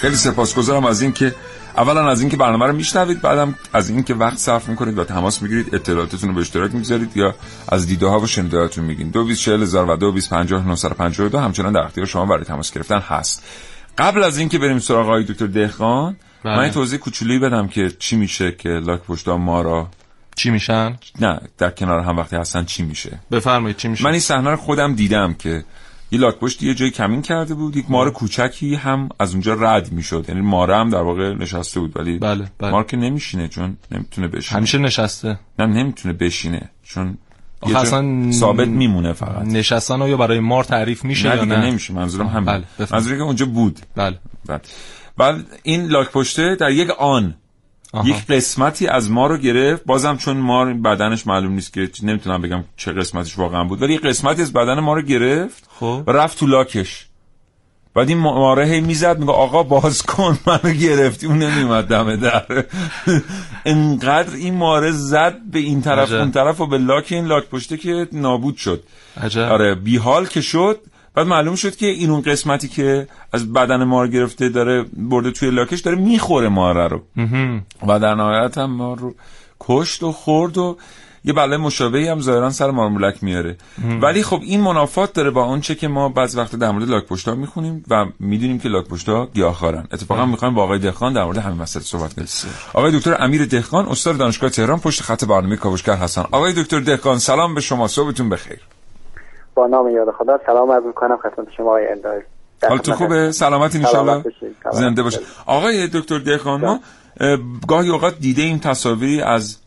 [0.00, 1.34] خیلی سپاسگزارم از اینکه
[1.76, 5.74] اولا از اینکه برنامه رو میشنوید بعدم از اینکه وقت صرف می‌کنید و تماس می‌گیرید
[5.74, 7.34] اطلاعاتتون رو به اشتراک می‌گذارید یا
[7.68, 12.72] از دیده ها و شنیدهاتون میگین 224000 و 2250 همچنان در اختیار شما برای تماس
[12.72, 13.42] گرفتن هست
[13.98, 16.56] قبل از اینکه بریم سراغ آقای دکتر دهقان بله.
[16.56, 19.88] من توضیح کوچولی بدم که چی میشه که لاک پشتا ما را
[20.36, 24.20] چی میشن؟ نه در کنار هم وقتی هستن چی میشه بفرمایید چی میشه من این
[24.20, 25.64] صحنه رو خودم دیدم که
[26.14, 30.24] یه لاکپشت یه جای کمین کرده بود یک مار کوچکی هم از اونجا رد می‌شد.
[30.28, 32.70] یعنی ماره هم در واقع نشسته بود ولی بله بله.
[32.70, 34.56] مار که نمیشینه چون نمی‌تونه بشینه.
[34.56, 35.38] همیشه نشسته.
[35.58, 36.70] نه نمی‌تونه بشینه.
[36.82, 37.18] چون
[37.62, 39.46] اصلا ثابت میمونه فقط.
[39.46, 42.64] نشستن یا برای مار تعریف میشه نه یا نه؟ نمیشه منظورم همین بله.
[42.90, 43.80] منظورم که اونجا بود.
[43.96, 44.18] بله.
[44.46, 44.60] بله.
[45.16, 47.34] بعد این لاکپشته در یک آن
[47.94, 48.08] آها.
[48.08, 49.84] یک قسمتی از ما رو گرفت.
[49.84, 54.00] بازم چون ما بدنش معلوم نیست که نمی‌تونم بگم چه قسمتش واقعا بود ولی یک
[54.00, 55.68] قسمتی از بدن ما رو گرفت.
[55.80, 56.02] خب.
[56.06, 57.06] و رفت تو لاکش.
[57.94, 60.38] بعد این ماره هی می‌زد میگه آقا باز کن.
[60.46, 62.44] منو گرفتی اون نمیومد دم در.
[63.64, 66.18] انقدر این ماره زد به این طرف عجب.
[66.18, 68.82] اون طرف و به لاک این لاک پشته که نابود شد.
[69.22, 69.42] عجب.
[69.42, 70.80] آره بیحال که شد
[71.14, 75.50] بعد معلوم شد که این اون قسمتی که از بدن مار گرفته داره برده توی
[75.50, 77.02] لاکش داره می‌خوره ماره رو
[77.86, 79.14] و در نهایت هم مار رو
[79.60, 80.76] کشت و خورد و
[81.26, 83.56] یه بله مشابهی هم ظاهرا سر مارمولک میاره.
[84.02, 87.34] ولی خب این منافات داره با اونچه که ما بعض وقت در مورد لاک پشتا
[87.34, 89.88] می‌خونیم و می‌دونیم که لاک پشتا گیاهخوارن.
[89.92, 92.28] اتفاقا می‌خوایم با آقای دهخان در مورد همین مسئله صحبت کنیم.
[92.74, 97.18] آقای دکتر امیر دهخان استاد دانشگاه تهران پشت خط برنامه کاوشگر هستن آقای دکتر دهخان
[97.18, 98.58] سلام به شما صبحتون بخیر.
[99.54, 102.20] با نام یاد خدا سلام عرض می‌کنم خدمت شما آقای اندای
[102.68, 104.24] حالتون خوبه؟ سلامت ان
[104.72, 106.80] زنده باشه آقای دکتر دهخان ما
[107.68, 109.58] گاهی اوقات دیده این تصاویری از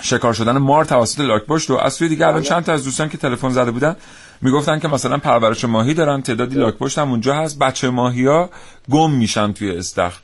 [0.00, 3.18] شکار شدن مار توسط لاکپشت و از سوی دیگه الان چند تا از دوستان که
[3.18, 3.96] تلفن زده بودن
[4.42, 7.58] می‌گفتن که مثلا پرورش ماهی دارن تعدادی لاکپشت هم اونجا هست.
[7.58, 8.50] بچه ماهی ها
[8.90, 10.20] گم میشن توی استخر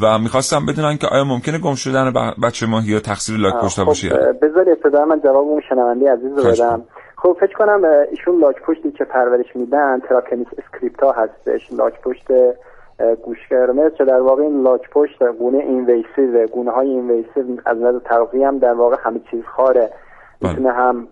[0.00, 4.08] و می‌خواستم بدونن که آیا ممکنه گم شدن بچه ماهی ها تقصیر لاکپشت ها باشه
[4.42, 6.82] بذاری ابتدا من جواب اون شنونده عزیز رو بدم.
[7.22, 11.72] خب فکر کنم ایشون لاکپشتی که پرورش میدن Trachemys scripta هستش.
[11.72, 12.26] لاکپشت
[13.22, 17.98] گوش قرمز که در واقع این لاک پشت گونه invasive گونه های invasive از نظر
[17.98, 19.90] تغذیه هم در واقع همه چیز خواره.
[20.40, 21.08] می‌تونه هم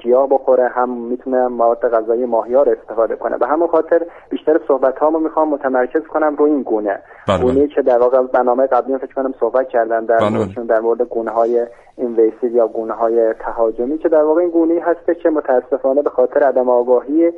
[0.00, 3.38] گیاه بخوره هم می‌تونه مواد غذایی ماهیار رو استفاده کنه.
[3.38, 6.98] به همون خاطر بیشتر صحبت هامو می‌خوام متمرکز کنم رو این گونه.
[7.28, 10.28] بله گونه که در واقع برنامه قبلی فکر کنم صحبت کردن در بله.
[10.28, 14.80] موردشون در مورد گونه های اینویسیو یا گونه های تهاجمی که در واقع این گونه
[14.80, 17.32] هسته که متاسفانه به خاطر عدم آگاهی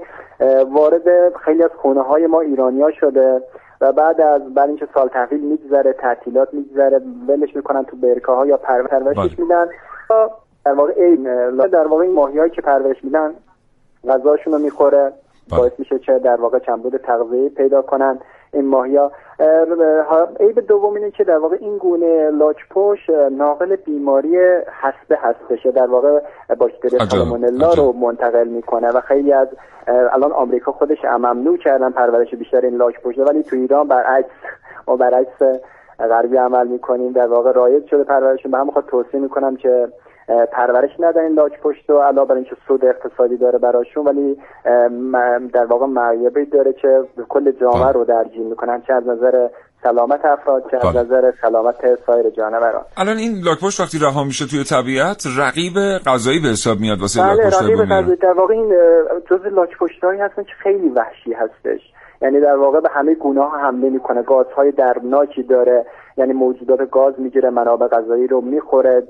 [0.73, 3.43] وارد خیلی از خونه های ما ایرانیا شده
[3.81, 8.47] و بعد از بعد اینکه سال تحویل میگذره تعطیلات میگذره ولش می‌کنن تو برکه ها
[8.47, 9.67] یا پرورشش میدن.
[10.65, 13.35] در واقع این در واقع این ماهیایی که پرورش میدن
[14.09, 15.13] غذاشون رو می‌خوره
[15.51, 18.19] باعث میشه چه در واقع چنبود تغذیه پیدا کنن
[18.53, 19.13] این ماهیا.
[20.41, 22.99] عیب دوم اینه که در واقع این گونه لاچپوش
[23.31, 24.39] ناقل بیماری
[24.83, 26.21] حسبه هستش در واقع
[26.59, 29.49] باکتری سالمونلا رو منتقل می‌کنه و خیلی از
[29.87, 34.31] الان آمریکا خودش ممنوع کردن پرورش بیشتر این لاچپوش ولی تو ایران برعکس
[34.89, 35.43] ما برعکس
[35.99, 39.89] غربی عمل می‌کنیم در واقع رایج شده پرورشون به هم خواهد توصیه می‌کنم که
[40.53, 44.37] پرورش ندن این لاک پشت و علاوه بر اینکه سود اقتصادی داره براشون ولی
[45.53, 49.49] در واقع معیبی داره که کل جامعه رو درگیر می‌کنن چه از نظر
[49.83, 51.77] سلامت افراد چه از نظر سلامت
[52.07, 52.85] سایر جانوران.
[52.97, 55.75] الان این لاکپشت وقتی رها میشه توی طبیعت رقیب
[56.07, 58.75] غذایی به حساب میاد واسه بله لاکپشت در واقع این
[59.31, 61.81] جزء لاکپشتایی هستن که خیلی وحشی هستش.
[62.23, 64.23] یعنی در واقع به همه گونه ها حمله می‌کنه.
[64.23, 65.87] گازهای درناکی داره.
[66.17, 69.03] یعنی موجودات گاز می‌گیره منابع غذایی رو می‌خوره.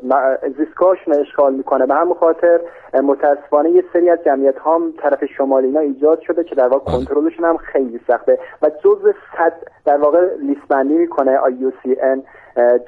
[0.58, 1.86] زیستگاهشون اشغال می‌کنه.
[1.86, 2.60] به همون خاطر
[3.02, 6.92] متاسفانه یه سری از جمعیت ها هم طرف شمالی اینا ایجاد شده که در واقع
[6.92, 9.52] کنترلشون هم خیلی سخته و جزء صد
[9.84, 12.18] در واقع لیستبندی می‌کنه IUCN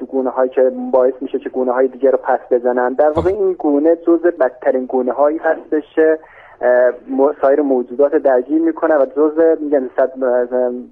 [0.09, 2.93] گونه هایی که باعث میشه که گونه های دیگه رو پس بزنن.
[2.93, 6.19] در واقع این گونه جزء بدترین گونه هایی هستش که
[7.43, 10.13] سایر موجودات درگیر می‌کنه و جزء میگن صد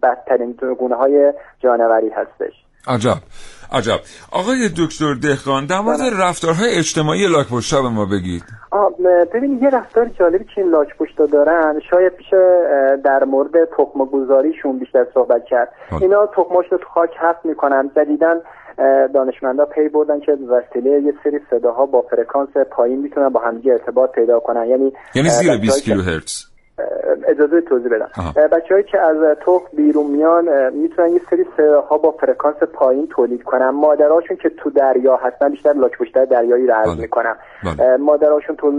[0.02, 2.64] بدترین گونه های جانوری هستش.
[2.86, 3.16] عجب
[3.72, 4.00] عجب.
[4.32, 8.44] آقای دکتر دهقان در مورد رفتارهای اجتماعی لاکپشتا به ما بگید.
[9.34, 12.26] ببینید یه رفتار جالبی که این لاکپشتا دارن شاید پیش
[13.04, 15.68] در مورد تخم گذاریشون بیشتر صحبت کرد.
[16.00, 18.40] اینا تخماش رو تو خاک حفظ می‌کنن جدیدن
[19.14, 24.10] دانشمندا پی بردن که وسیله یه سری صداها با فرکانس پایین می‌تونن با همدیگه ارتباط
[24.10, 24.66] پیدا کنن.
[24.66, 26.49] یعنی یعنی زیر 20 کیلوهرتز.
[27.28, 28.08] اجازه توضیح بدم.
[28.52, 31.46] بچههایی که از تخم بیرون میان می‌تونن یه سری
[31.90, 33.68] ها با فرکانس پایین تولید کنن.
[33.70, 37.36] مادرهاشون که تو دریا هستن بیشتر لاکپشتای دریایی رو عرض می‌کنم.
[37.98, 38.70] مادرهاشون تو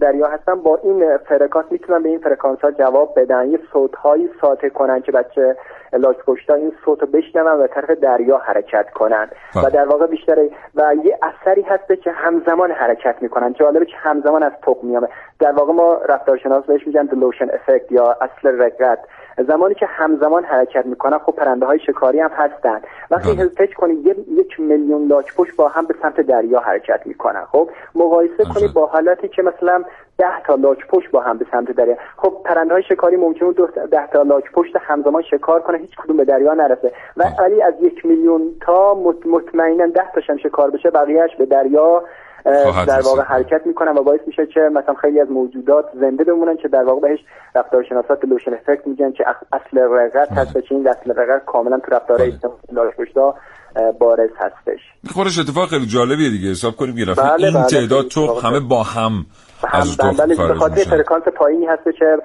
[0.00, 3.48] دریا هستن با این فرکانس می‌تونن به این فرکانس ها جواب بدن.
[3.48, 5.56] یه صوت هایی ساطع کنن که بچه
[5.92, 9.28] لاکپشتا این صوت رو بشنون و طرف دریا حرکت کنن.
[9.64, 10.38] و در واقع بیشتر
[10.74, 13.52] و یه اثری هسته که همزمان حرکت می‌کنن.
[13.52, 15.08] جالبه که همزمان از تخم میان
[15.40, 18.98] در واقع ما رفتارشناس بهش میگن دلوشن افکت یا اصل رقت.
[19.42, 22.80] زمانی که همزمان حرکت می‌کنن خب پرنده های شکاری هم هستن.
[23.10, 28.44] وقتی فکر کنید یک میلیون لاکپشت با هم به سمت دریا حرکت می‌کنن خب؟ مقایسه
[28.54, 29.84] کنید با حالتی که مثلا
[30.18, 33.66] ده تا لاک پشت با هم به سمت دریا خب پرنده های شکاری ممکنه دو
[33.66, 36.92] ده تا لاک پشت همزمان شکار کنه هیچ کدوم به دریا نرسه.
[37.16, 42.02] و ولی از یک میلیون تا مطمئنا ده تاشم شکار بشه بقیهش به دریا
[42.86, 46.68] در واقع حرکت می‌کنن و باعث میشه که مثلا خیلی از موجودات زنده بمونن که
[46.68, 47.18] در واقع بهش
[47.54, 52.22] رفتارشناسا dilution effect میگن که اصل رقت هست که این اصل رقت کاملا تو رفتار
[52.22, 53.34] اجتماعی پشتا
[53.98, 54.80] بارز هستش.
[55.14, 56.50] خودش اتفاق خیلی جالبیه دیگه.
[56.50, 59.26] حساب کنیم یه بله این بله تعداد تو همه با هم
[59.72, 62.16] از بله به خاطر فرکانس پایینی هست که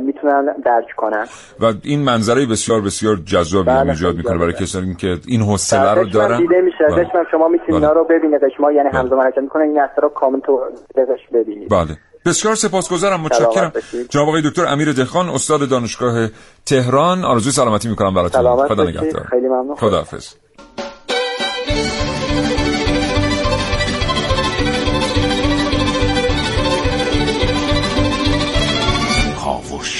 [0.00, 1.26] می‌تونن درک کنن.
[1.60, 6.04] و این منظره بسیار بسیار جذابی بله ایجاد می‌کنه برای کسانی که این حوصله رو
[6.04, 6.38] دارن.
[6.38, 6.84] دیده میشه.
[6.90, 7.06] بله.
[7.30, 8.40] شما می‌تونید اینا رو ببینید.
[8.56, 10.60] شما یعنی همزمان حرکت می‌کنه این اثر رو کامل تو
[10.96, 11.68] دقش ببینید.
[11.68, 11.96] بله.
[12.26, 13.20] بسیار سپاسگزارم.
[13.20, 13.72] متشکرم.
[14.08, 16.28] جناب آقای دکتر امیر دهخان استاد دانشگاه
[16.66, 17.24] تهران.
[17.24, 18.66] آرزوی سلامتی می‌کنم براتون.
[18.68, 18.84] خدا.
[18.84, 19.26] نگهدار.
[19.30, 19.74] خیلی ممنون.
[19.74, 20.34] خداحافظ.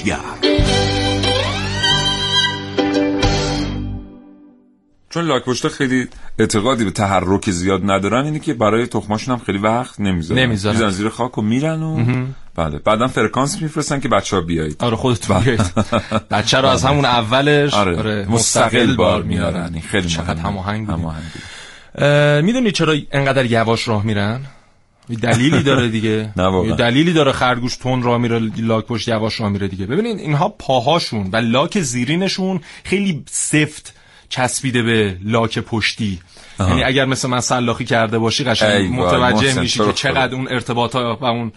[0.01, 0.61] کاوشگر
[5.11, 10.01] چون لاکپشت خیلی اعتقادی به تحرک زیاد ندارن اینه که برای تخماشون هم خیلی وقت
[10.01, 10.77] نمی‌ذارن نمی‌ذارن.
[10.77, 12.35] میزن زیر خاک و میرن و مهم.
[12.57, 15.45] بله بعدا فرکانس میفرستن که بچه ها بیایید آره خودتون بله.
[15.45, 15.75] بیایید
[16.31, 17.99] بچه رو از همون اولش آره.
[17.99, 20.41] آره، مستقل بار میارن خیلی چقدر.
[20.41, 20.91] هماهنگ.
[21.95, 24.41] اه، می‌دونی چرا انقدر یواش راه میرن
[25.17, 29.69] دلیلی داره دیگه نه دلیلی داره خرگوش تون راه میره لاک پشت یواش راه میره
[29.69, 33.95] دیگه ببینید اینها پاهاشون و لاک زیرینشون خیلی سفت
[34.29, 36.21] چسبیده به لاک پشتی.
[36.61, 41.19] یعنی اگر مثل من سلاخی کرده باشی قشنگ متوجه میشی که چقدر اون ارتباط ها
[41.21, 41.53] و اون.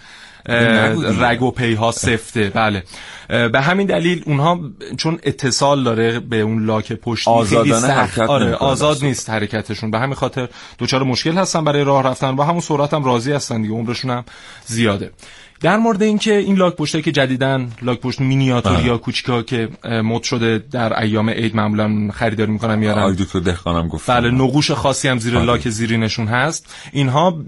[0.45, 2.49] رگ و پی ها سفته.
[2.49, 2.83] بله.
[3.27, 4.59] به همین دلیل اونها
[4.97, 8.19] چون اتصال داره به اون لاک پشتی خیلی آزادانه سخت.
[8.19, 9.03] حرکت آره آزاد.
[9.03, 9.91] نیست حرکتشون.
[9.91, 13.61] به همین خاطر دوچار مشکل هستن برای راه رفتن با همون سرعت هم راضی هستن
[13.61, 14.25] دیگه عمرشون هم
[14.65, 15.11] زیاده.
[15.63, 18.85] در مورد اینکه این لاک پشته که جدیدن لاک پشت مینیاتور آه.
[18.85, 24.09] یا کوچیکا که مد شده در ایام عید معمولا خریداری می‌کنن میارن دکتر دهقانم گفت.
[24.09, 25.45] بله نقوش خاصی هم زیر آره.
[25.45, 26.75] لاک زیرینشون هست.
[26.91, 27.43] اینها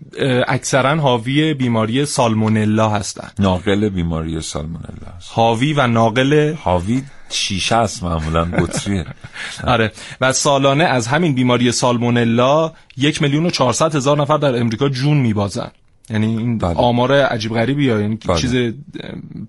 [0.47, 3.29] اکثرا حاوی بیماری سالمونلا هستن.
[3.39, 9.05] ناقل بیماری سالمونلا است حاوی و ناقل حاوی شیشه است معمولا بطریه.
[9.67, 9.91] آره.
[10.21, 15.17] و سالانه از همین بیماری سالمونلا یک میلیون و چهارصد هزار نفر در امریکا جون
[15.17, 15.71] میبازن.
[16.09, 18.37] یعنی این آمار عجیب غریبی ها یعنی بله.
[18.37, 18.73] چیز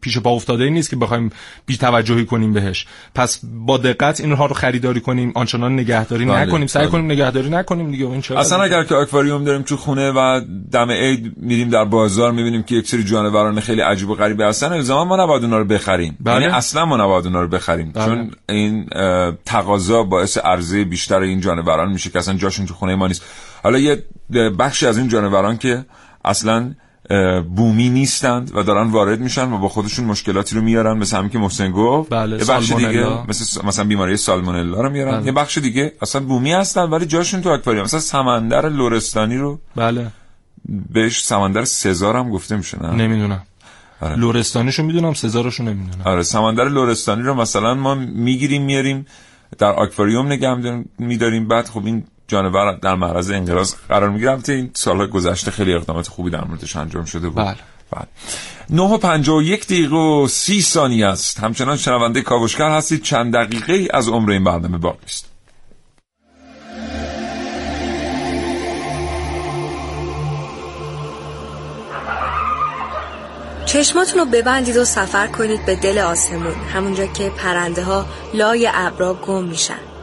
[0.00, 1.30] پیش پا افتاده ای نیست که بخوایم
[1.66, 2.86] بی توجهی کنیم بهش.
[3.14, 6.66] پس با دقت اینها رو خریداری کنیم آنچنان نگهداری بله، نکنیم.
[6.66, 6.92] سعی بله.
[6.92, 8.06] کنیم نگهداری نکنیم دیگه.
[8.06, 10.40] این چرا اصلا اگر که آکواریوم داریم تو خونه و
[10.72, 14.72] دم عید میریم در بازار می‌بینیم که یک سری جانوران خیلی عجیب و غریبه هستن
[14.72, 16.16] الزاما ما نباید اونا رو بخریم.
[16.20, 16.40] بله.
[16.40, 17.92] یعنی اصلا ما نباید اونا رو بخریم.
[17.92, 18.04] بله.
[18.04, 18.86] چون این
[19.44, 23.22] تقاضا باعث عرضه بیشتر این جانوران میشه که اصلا جاشون تو خونه ما نیست.
[23.62, 24.02] حالا یه
[24.58, 25.84] بخشی از این جانوران که
[26.26, 26.74] اصلا
[27.56, 31.38] بومی نیستند و دارن وارد میشن و با خودشون مشکلاتی رو میارن مثل همین که
[31.38, 32.10] محسن گفت.
[32.10, 33.28] بله، یه بخش دیگه.
[33.28, 35.16] مثل مثلا بیماری سالمونلا رو میارن.
[35.16, 35.26] بله.
[35.26, 40.06] یه بخش دیگه اصلا بومی هستن ولی جاشون تو آکواریوم مثلا سمندر لورستانی رو بله.
[40.92, 43.42] بهش سمندر سزار هم گفته میشه نه؟ نمی‌دونم.
[44.00, 44.16] آره.
[44.16, 46.02] لورستانیشو می‌دونم سزارشو نمی‌دونم.
[46.04, 49.06] آره سمندر لورستانی رو مثلا ما می‌گیریم میاریم
[49.58, 51.48] در آکواریوم نگه میداریم.
[51.48, 54.30] بعد خب این جانور در معرض انقراض قرار می‌گیره.
[54.30, 57.44] البته این سالهای گذشته خیلی اقدامات خوبی در موردش انجام شده بود.
[57.44, 57.56] بله.
[57.90, 58.06] بله.
[58.70, 61.40] 9 و 51 دقیقه و 30 ثانیه است.
[61.40, 63.02] همچنان شنونده کاوشگر هستید.
[63.02, 65.36] چند دقیقه از عمر این برنامه باقی است.
[73.66, 79.14] چشماتون رو ببندید و سفر کنید به دل آسمون همونجا که پرنده ها لای ابرا
[79.14, 79.95] گم میشن.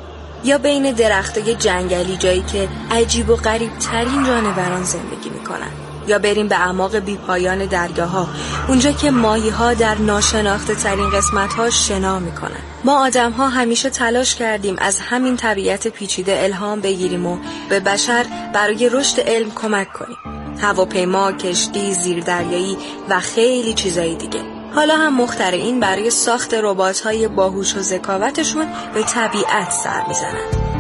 [0.44, 5.72] یا بین درختای جنگلی جایی که عجیب و غریب ترین جانوران زندگی می‌کنن
[6.08, 8.28] یا بریم به اعماق بیپایان دریاها
[8.68, 12.60] اونجا که ماهی ها در ناشناخته ترین قسمت ها شنا می‌کنن.
[12.84, 17.38] ما آدم ها همیشه تلاش کردیم از همین طبیعت پیچیده الهام بگیریم و
[17.70, 20.18] به بشر برای رشد علم کمک کنیم.
[20.62, 22.78] هواپیما، کشتی، زیردریایی
[23.10, 24.53] و خیلی چیزایی دیگه.
[24.76, 30.74] حالا هم مخترعین برای ساخت ربات‌های باهوش و ذکاوتشون به طبیعت سر می‌زنن.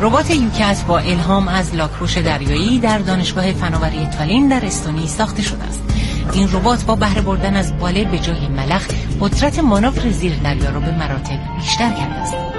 [0.00, 5.64] ربات یوکت با الهام از لاکپوش دریایی در دانشگاه فناوری تالین در استونی ساخته شده
[5.64, 5.80] است.
[6.32, 8.86] این ربات با بهره بردن از باله به جای ملخ
[9.20, 12.53] قدرت مانور زیر دریا را به مراتب بیشتر کرده است.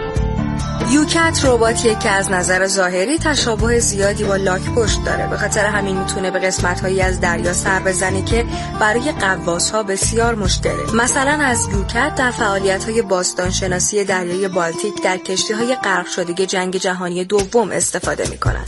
[0.92, 5.28] یوکت رباتیه که از نظر ظاهری تشابه زیادی با لاک پشت داره.
[5.28, 8.46] به خاطر همین می‌تونه به قسمت هایی از دریا سر بزنه که
[8.80, 10.94] برای قواس ها بسیار مشکله.
[10.94, 16.76] مثلا از یوکت در فعالیت های باستانشناسی دریای بالتیک در کشتی های غرق شده جنگ
[16.76, 18.66] جهانی دوم استفاده می‌کنن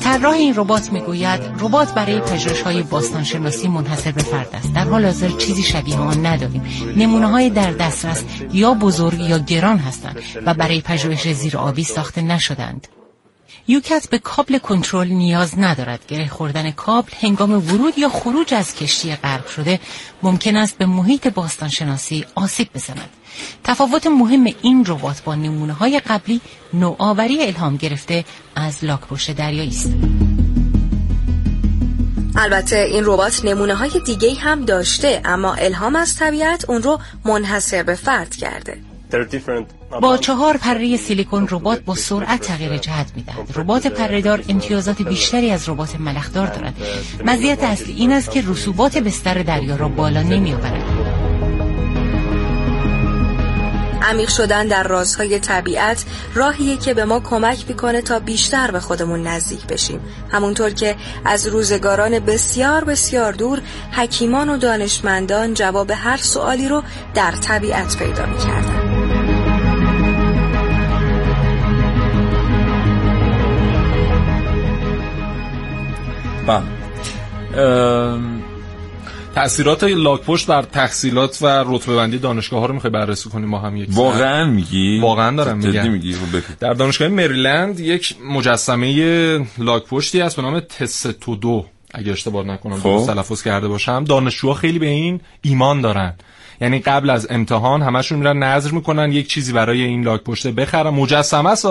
[0.00, 4.72] طراح این ربات می‌گوید ربات برای پژوهش‌های باستانشناسی منحصر به فرد است.
[4.72, 6.62] در حال حاضر چیزی شبیه آن نداریم.
[6.96, 12.22] نمونه های در دسترس یا بزرگ یا گران هستند و برای پژوهش زیر آبی ساخته
[12.22, 12.88] نشدند.
[13.68, 16.06] یوکت به کابل کنترل نیاز ندارد.
[16.08, 19.80] گره خوردن کابل هنگام ورود یا خروج از کشتی غرق شده
[20.22, 23.10] ممکن است به محیط باستانشناسی آسیب بزند.
[23.64, 26.40] تفاوت مهم این ربات با نمونه های قبلی
[26.72, 28.24] نوآوری الهام گرفته
[28.56, 29.92] از لاکپشت دریایی است.
[32.36, 37.82] البته این ربات نمونه های دیگه هم داشته اما الهام از طبیعت اون رو منحصر
[37.82, 38.93] به فرد کرده.
[40.00, 43.52] با چهار پره سیلیکون ربات با سرعت تغییر جهت می‌دهد.
[43.54, 46.74] ربات پرهدار امتیازات بیشتری از ربات ملخدار دارد.
[47.24, 50.82] مزیت اصلی این است که رسوبات بستر دریا را بالا نمیآورد
[54.02, 56.04] عمیق شدن در رازهای طبیعت
[56.34, 60.00] راهیه که به ما کمک می‌کنه تا بیشتر به خودمون نزدیک بشیم.
[60.30, 63.60] همونطور که از روزگاران بسیار بسیار دور
[63.92, 66.82] حکیمان و دانشمندان جواب هر سوالی رو
[67.14, 69.03] در طبیعت پیدا می‌کردن
[76.46, 76.62] بله.
[79.34, 83.76] تأثیرات لاکپشت بر تحصیلات و رتبه بندی دانشگاه ها رو می‌خوای بررسی کنیم ما هم
[83.76, 85.92] یک واقعا میگی؟ واقعا دارم میگم.
[85.92, 92.46] میگی؟ خب در دانشگاه مریلند یک مجسمه لاکپشتی هست به نام تستو دو اگه اشتباه
[92.46, 92.82] نکنم خب.
[92.82, 94.04] درست تلفظ کرده باشم.
[94.04, 96.14] دانشجوها خیلی به این ایمان دارن.
[96.60, 100.90] یعنی قبل از امتحان همشون میرن نظر می‌کنن یک چیزی برای این لاک پشته بخرن.
[100.90, 101.66] مجسمه است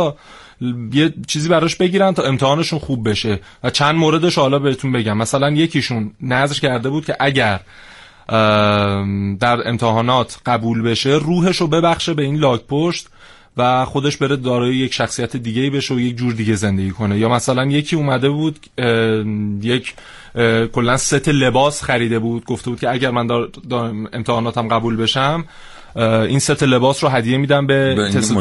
[0.94, 3.40] یه چیزی براش بگیرن تا امتحانشون خوب بشه.
[3.64, 5.18] و چند موردش حالا بهتون بگم.
[5.18, 7.60] مثلا یکیشون نظر کرده بود که اگر
[9.40, 13.08] در امتحانات قبول بشه روحش رو ببخشه به این لاک پشت
[13.58, 17.18] و خودش بره دارای یک شخصیت دیگه بشه و یک جور دیگه زندگی کنه.
[17.18, 18.60] یا مثلا یکی اومده بود
[19.62, 19.94] یک
[20.74, 25.46] کلا ست لباس خریده بود گفته بود که اگر من دار, دار امتحاناتم قبول بشم
[25.96, 28.32] این ست لباس رو هدیه میدم به, به تست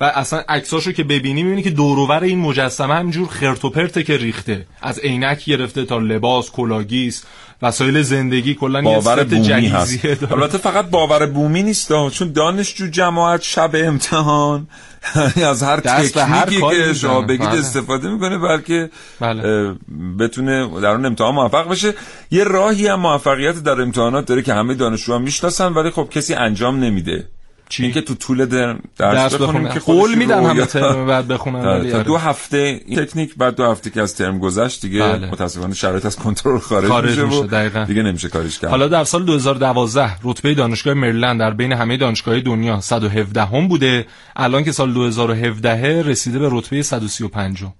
[0.00, 4.16] و اصلا عکساشو که ببینی می‌بینی که دوروور این مجسمه همینجور خرت و پرته که
[4.16, 4.66] ریخته.
[4.82, 7.24] از عینک گرفته تا لباس کلاگیس
[7.62, 10.04] وسایل زندگی کلا باور بومی هست.
[10.32, 14.66] البته فقط باور بومی نیست چون دانشجو جماعت شب امتحان
[15.50, 16.94] از هر تکنیکی که.
[16.94, 17.58] شما بگید بله.
[17.58, 18.90] استفاده می‌کنه بلکه
[19.20, 19.74] بله.
[20.18, 21.94] بتونه در اون امتحان موفق بشه
[22.30, 26.80] یه راهی هم موفقیت در امتحانات داره که همه دانشجوها می‌شناسن ولی خب کسی انجام
[26.80, 27.28] نمیده
[27.72, 29.74] چی؟ اینکه تو طول در- درس درس بخونیم بخونن.
[29.74, 32.06] که قول رویا- همه ترم بعد بخونن آره، ولی تا آره.
[32.06, 35.30] دو هفته این تکنیک بعد دو هفته که از ترم گذشت دیگه بله.
[35.30, 37.84] متاسفانه شرایط از کنترل خارج, خارج میشه, میشه، و دقیقاً.
[37.84, 42.40] دیگه نمیشه کاریش کرد حالا در سال 2012 رتبه دانشگاه مریلند در بین همه دانشگاه
[42.40, 44.06] دنیا 117 هم بوده
[44.36, 47.72] الان که سال 2017 رسیده به رتبه 135 هم.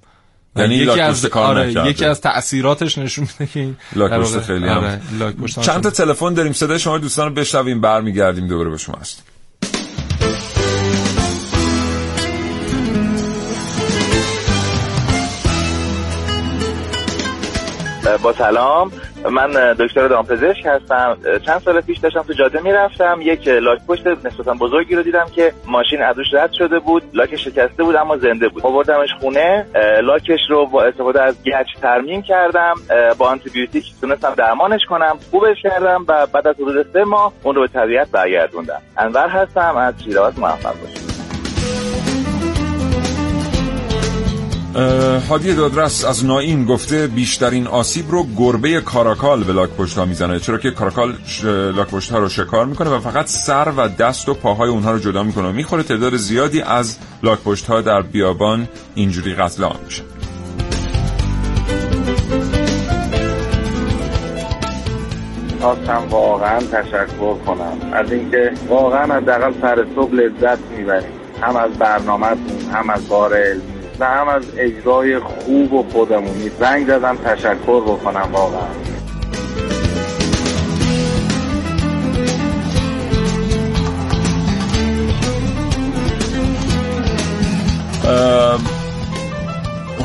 [0.56, 1.90] یعنی یکی از کار آره نکرده.
[1.90, 4.68] یکی از تأثیراتش نشون میده که این لاک خیلی.
[4.68, 8.96] آره، هم چند تا تلفن داریم صدای شما دوستان رو بشنویم برمیگردیم دوباره به شما
[9.00, 9.31] هست
[18.22, 18.92] با سلام.
[19.30, 21.16] من دکتر دامپزشک هستم.
[21.46, 23.18] چند سال پیش داشتم تو جاده می‌رفتم.
[23.22, 27.02] یک لاک پشت نسبتا بزرگی رو دیدم که ماشین ازش رد شده بود.
[27.14, 28.66] لاک شکسته بود اما زنده بود.
[28.66, 29.66] آوردمش خونه.
[30.02, 32.74] لاکش رو با استفاده از گچ ترمیم کردم.
[33.18, 35.18] با آنتیبیوتیک تونستم درمانش کنم.
[35.30, 38.82] خوبش کردم و بعد از حدود سه ماه اون رو به طبیعت برگردوندم.
[38.98, 39.76] انور هستم.
[39.76, 41.11] از شیراز موفق باشید.
[45.28, 50.40] هادی دادرس از ناین گفته بیشترین آسیب رو گربه کاراکال به لاک پشت ها می‌زنه
[50.40, 51.44] چرا که کاراکال ش...
[51.44, 54.98] لاک پشت ها رو شکار می‌کنه و فقط سر و دست و پاهای اونها رو
[54.98, 59.76] جدا می‌کنه و می‌خوره تعداد زیادی از لاک پشت ها در بیابان اینجوری قتل عام
[59.84, 60.02] میشه.
[65.60, 67.92] خواستم واقعا تشکر کنم.
[67.92, 71.10] از اینکه واقعا حداقل سر صبح لذت می‌بریم.
[71.42, 73.71] هم از برنامهتون هم از بار علمی.
[74.00, 76.50] هم از اجرای خوب و خودمونی.
[76.60, 78.68] زنگ زدم تشکر بکنم واقعا.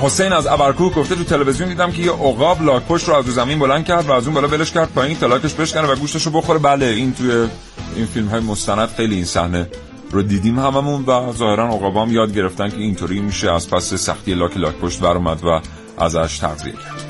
[0.02, 3.32] حسین از ابرکوه گفته تو تلویزیون دیدم که یه عقاب لاک پشت رو از رو
[3.32, 6.26] زمین بلند کرد و از اون بالا ولش کرد پایین تا لاکش بشکنه و گوشتش
[6.26, 6.60] رو بخوره.
[6.60, 7.48] بله این توی
[7.96, 9.68] این فیلم های مستند خیلی این صحنه.
[10.12, 13.52] رو دیدیم هممون و ظاهرا عقابا هم یاد گرفتن که اینطوری میشه.
[13.52, 15.62] از پس سختی لاک لاک پشت بر اومد و
[15.98, 17.07] ازش تغذیه کرد.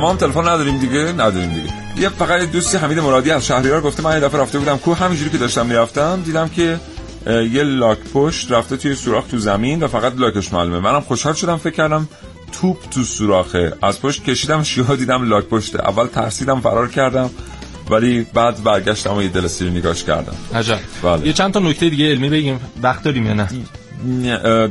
[0.00, 1.72] تمام تلفن نداریم دیگه؟ نداریم دیگه.
[1.96, 5.30] یه فقط دوستی حمید مرادی از شهریار گفته من یه دفعه رفته بودم کو همینجوری
[5.30, 6.80] که داشتم می‌رفتم دیدم که
[7.26, 10.78] یه لاک پشت رفته توی سوراخ تو زمین و فقط لاکش معلومه.
[10.78, 12.08] منم خوشحال شدم فکر کردم
[12.52, 13.72] توپ تو سوراخه.
[13.82, 15.88] از پشت کشیدم شیها دیدم لاک پشته.
[15.88, 17.30] اول ترسیدم فرار کردم
[17.90, 20.34] ولی بعد برگشتم و یه دل سیر نگاش کردم.
[20.54, 20.78] عجب.
[21.02, 21.26] بله.
[21.26, 22.60] یه چند تا نکته دیگه علمی بگیم.
[22.82, 23.48] وقت داریم یا نه؟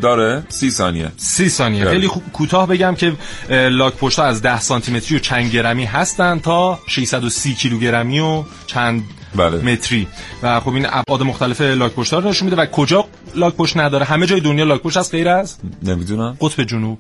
[0.02, 1.12] داره؟ سی ثانیه.
[1.18, 1.86] سی ثانیه.
[1.86, 2.08] خیلی.
[2.08, 3.14] خوب کوتاه بگم که
[3.50, 9.04] لاک پشت از 10 سانتی متری و چند گرمی هستن تا 630 کیلوگرمی و چند
[9.36, 9.58] بله.
[9.58, 10.08] متری.
[10.44, 12.62] و خب این ابعاد مختلف لاک پشت رو نشون میده.
[12.62, 13.06] و کجا
[13.36, 16.38] لاک پشت نداره؟ همه جای دنیا لاک پشت از غیر از؟ نمی‌دونم.
[16.42, 17.00] قطب جنوب.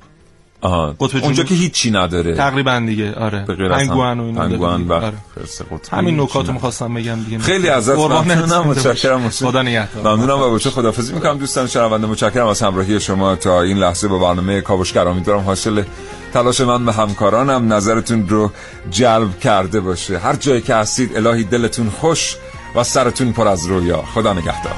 [0.61, 1.43] آها قطب اونجا.
[1.43, 4.87] که هیچی نداره تقریبا دیگه آره پنگوان و اینا پنگوان.
[4.87, 5.13] و آره.
[5.35, 6.53] خرس قطبی همین هیچی نکات رو نداره.
[6.53, 7.95] می‌خواستم بگم دیگه خیلی ازت.
[7.95, 9.29] ممنونم متشکرم.
[9.29, 13.61] خدا نگهدار ممنونم و با چه خدافظی می‌کنم دوستان شنونده متشکرم از همراهی شما تا
[13.61, 15.83] این لحظه با برنامه کاوشگر امیدوارم حاصل
[16.33, 18.51] تلاش من به همکارانم نظرتون رو
[18.91, 22.35] جلب کرده باشه هر جایی که هستید الهی دلتون خوش
[22.75, 24.73] و سرتون پر از رویا خدا نگهدار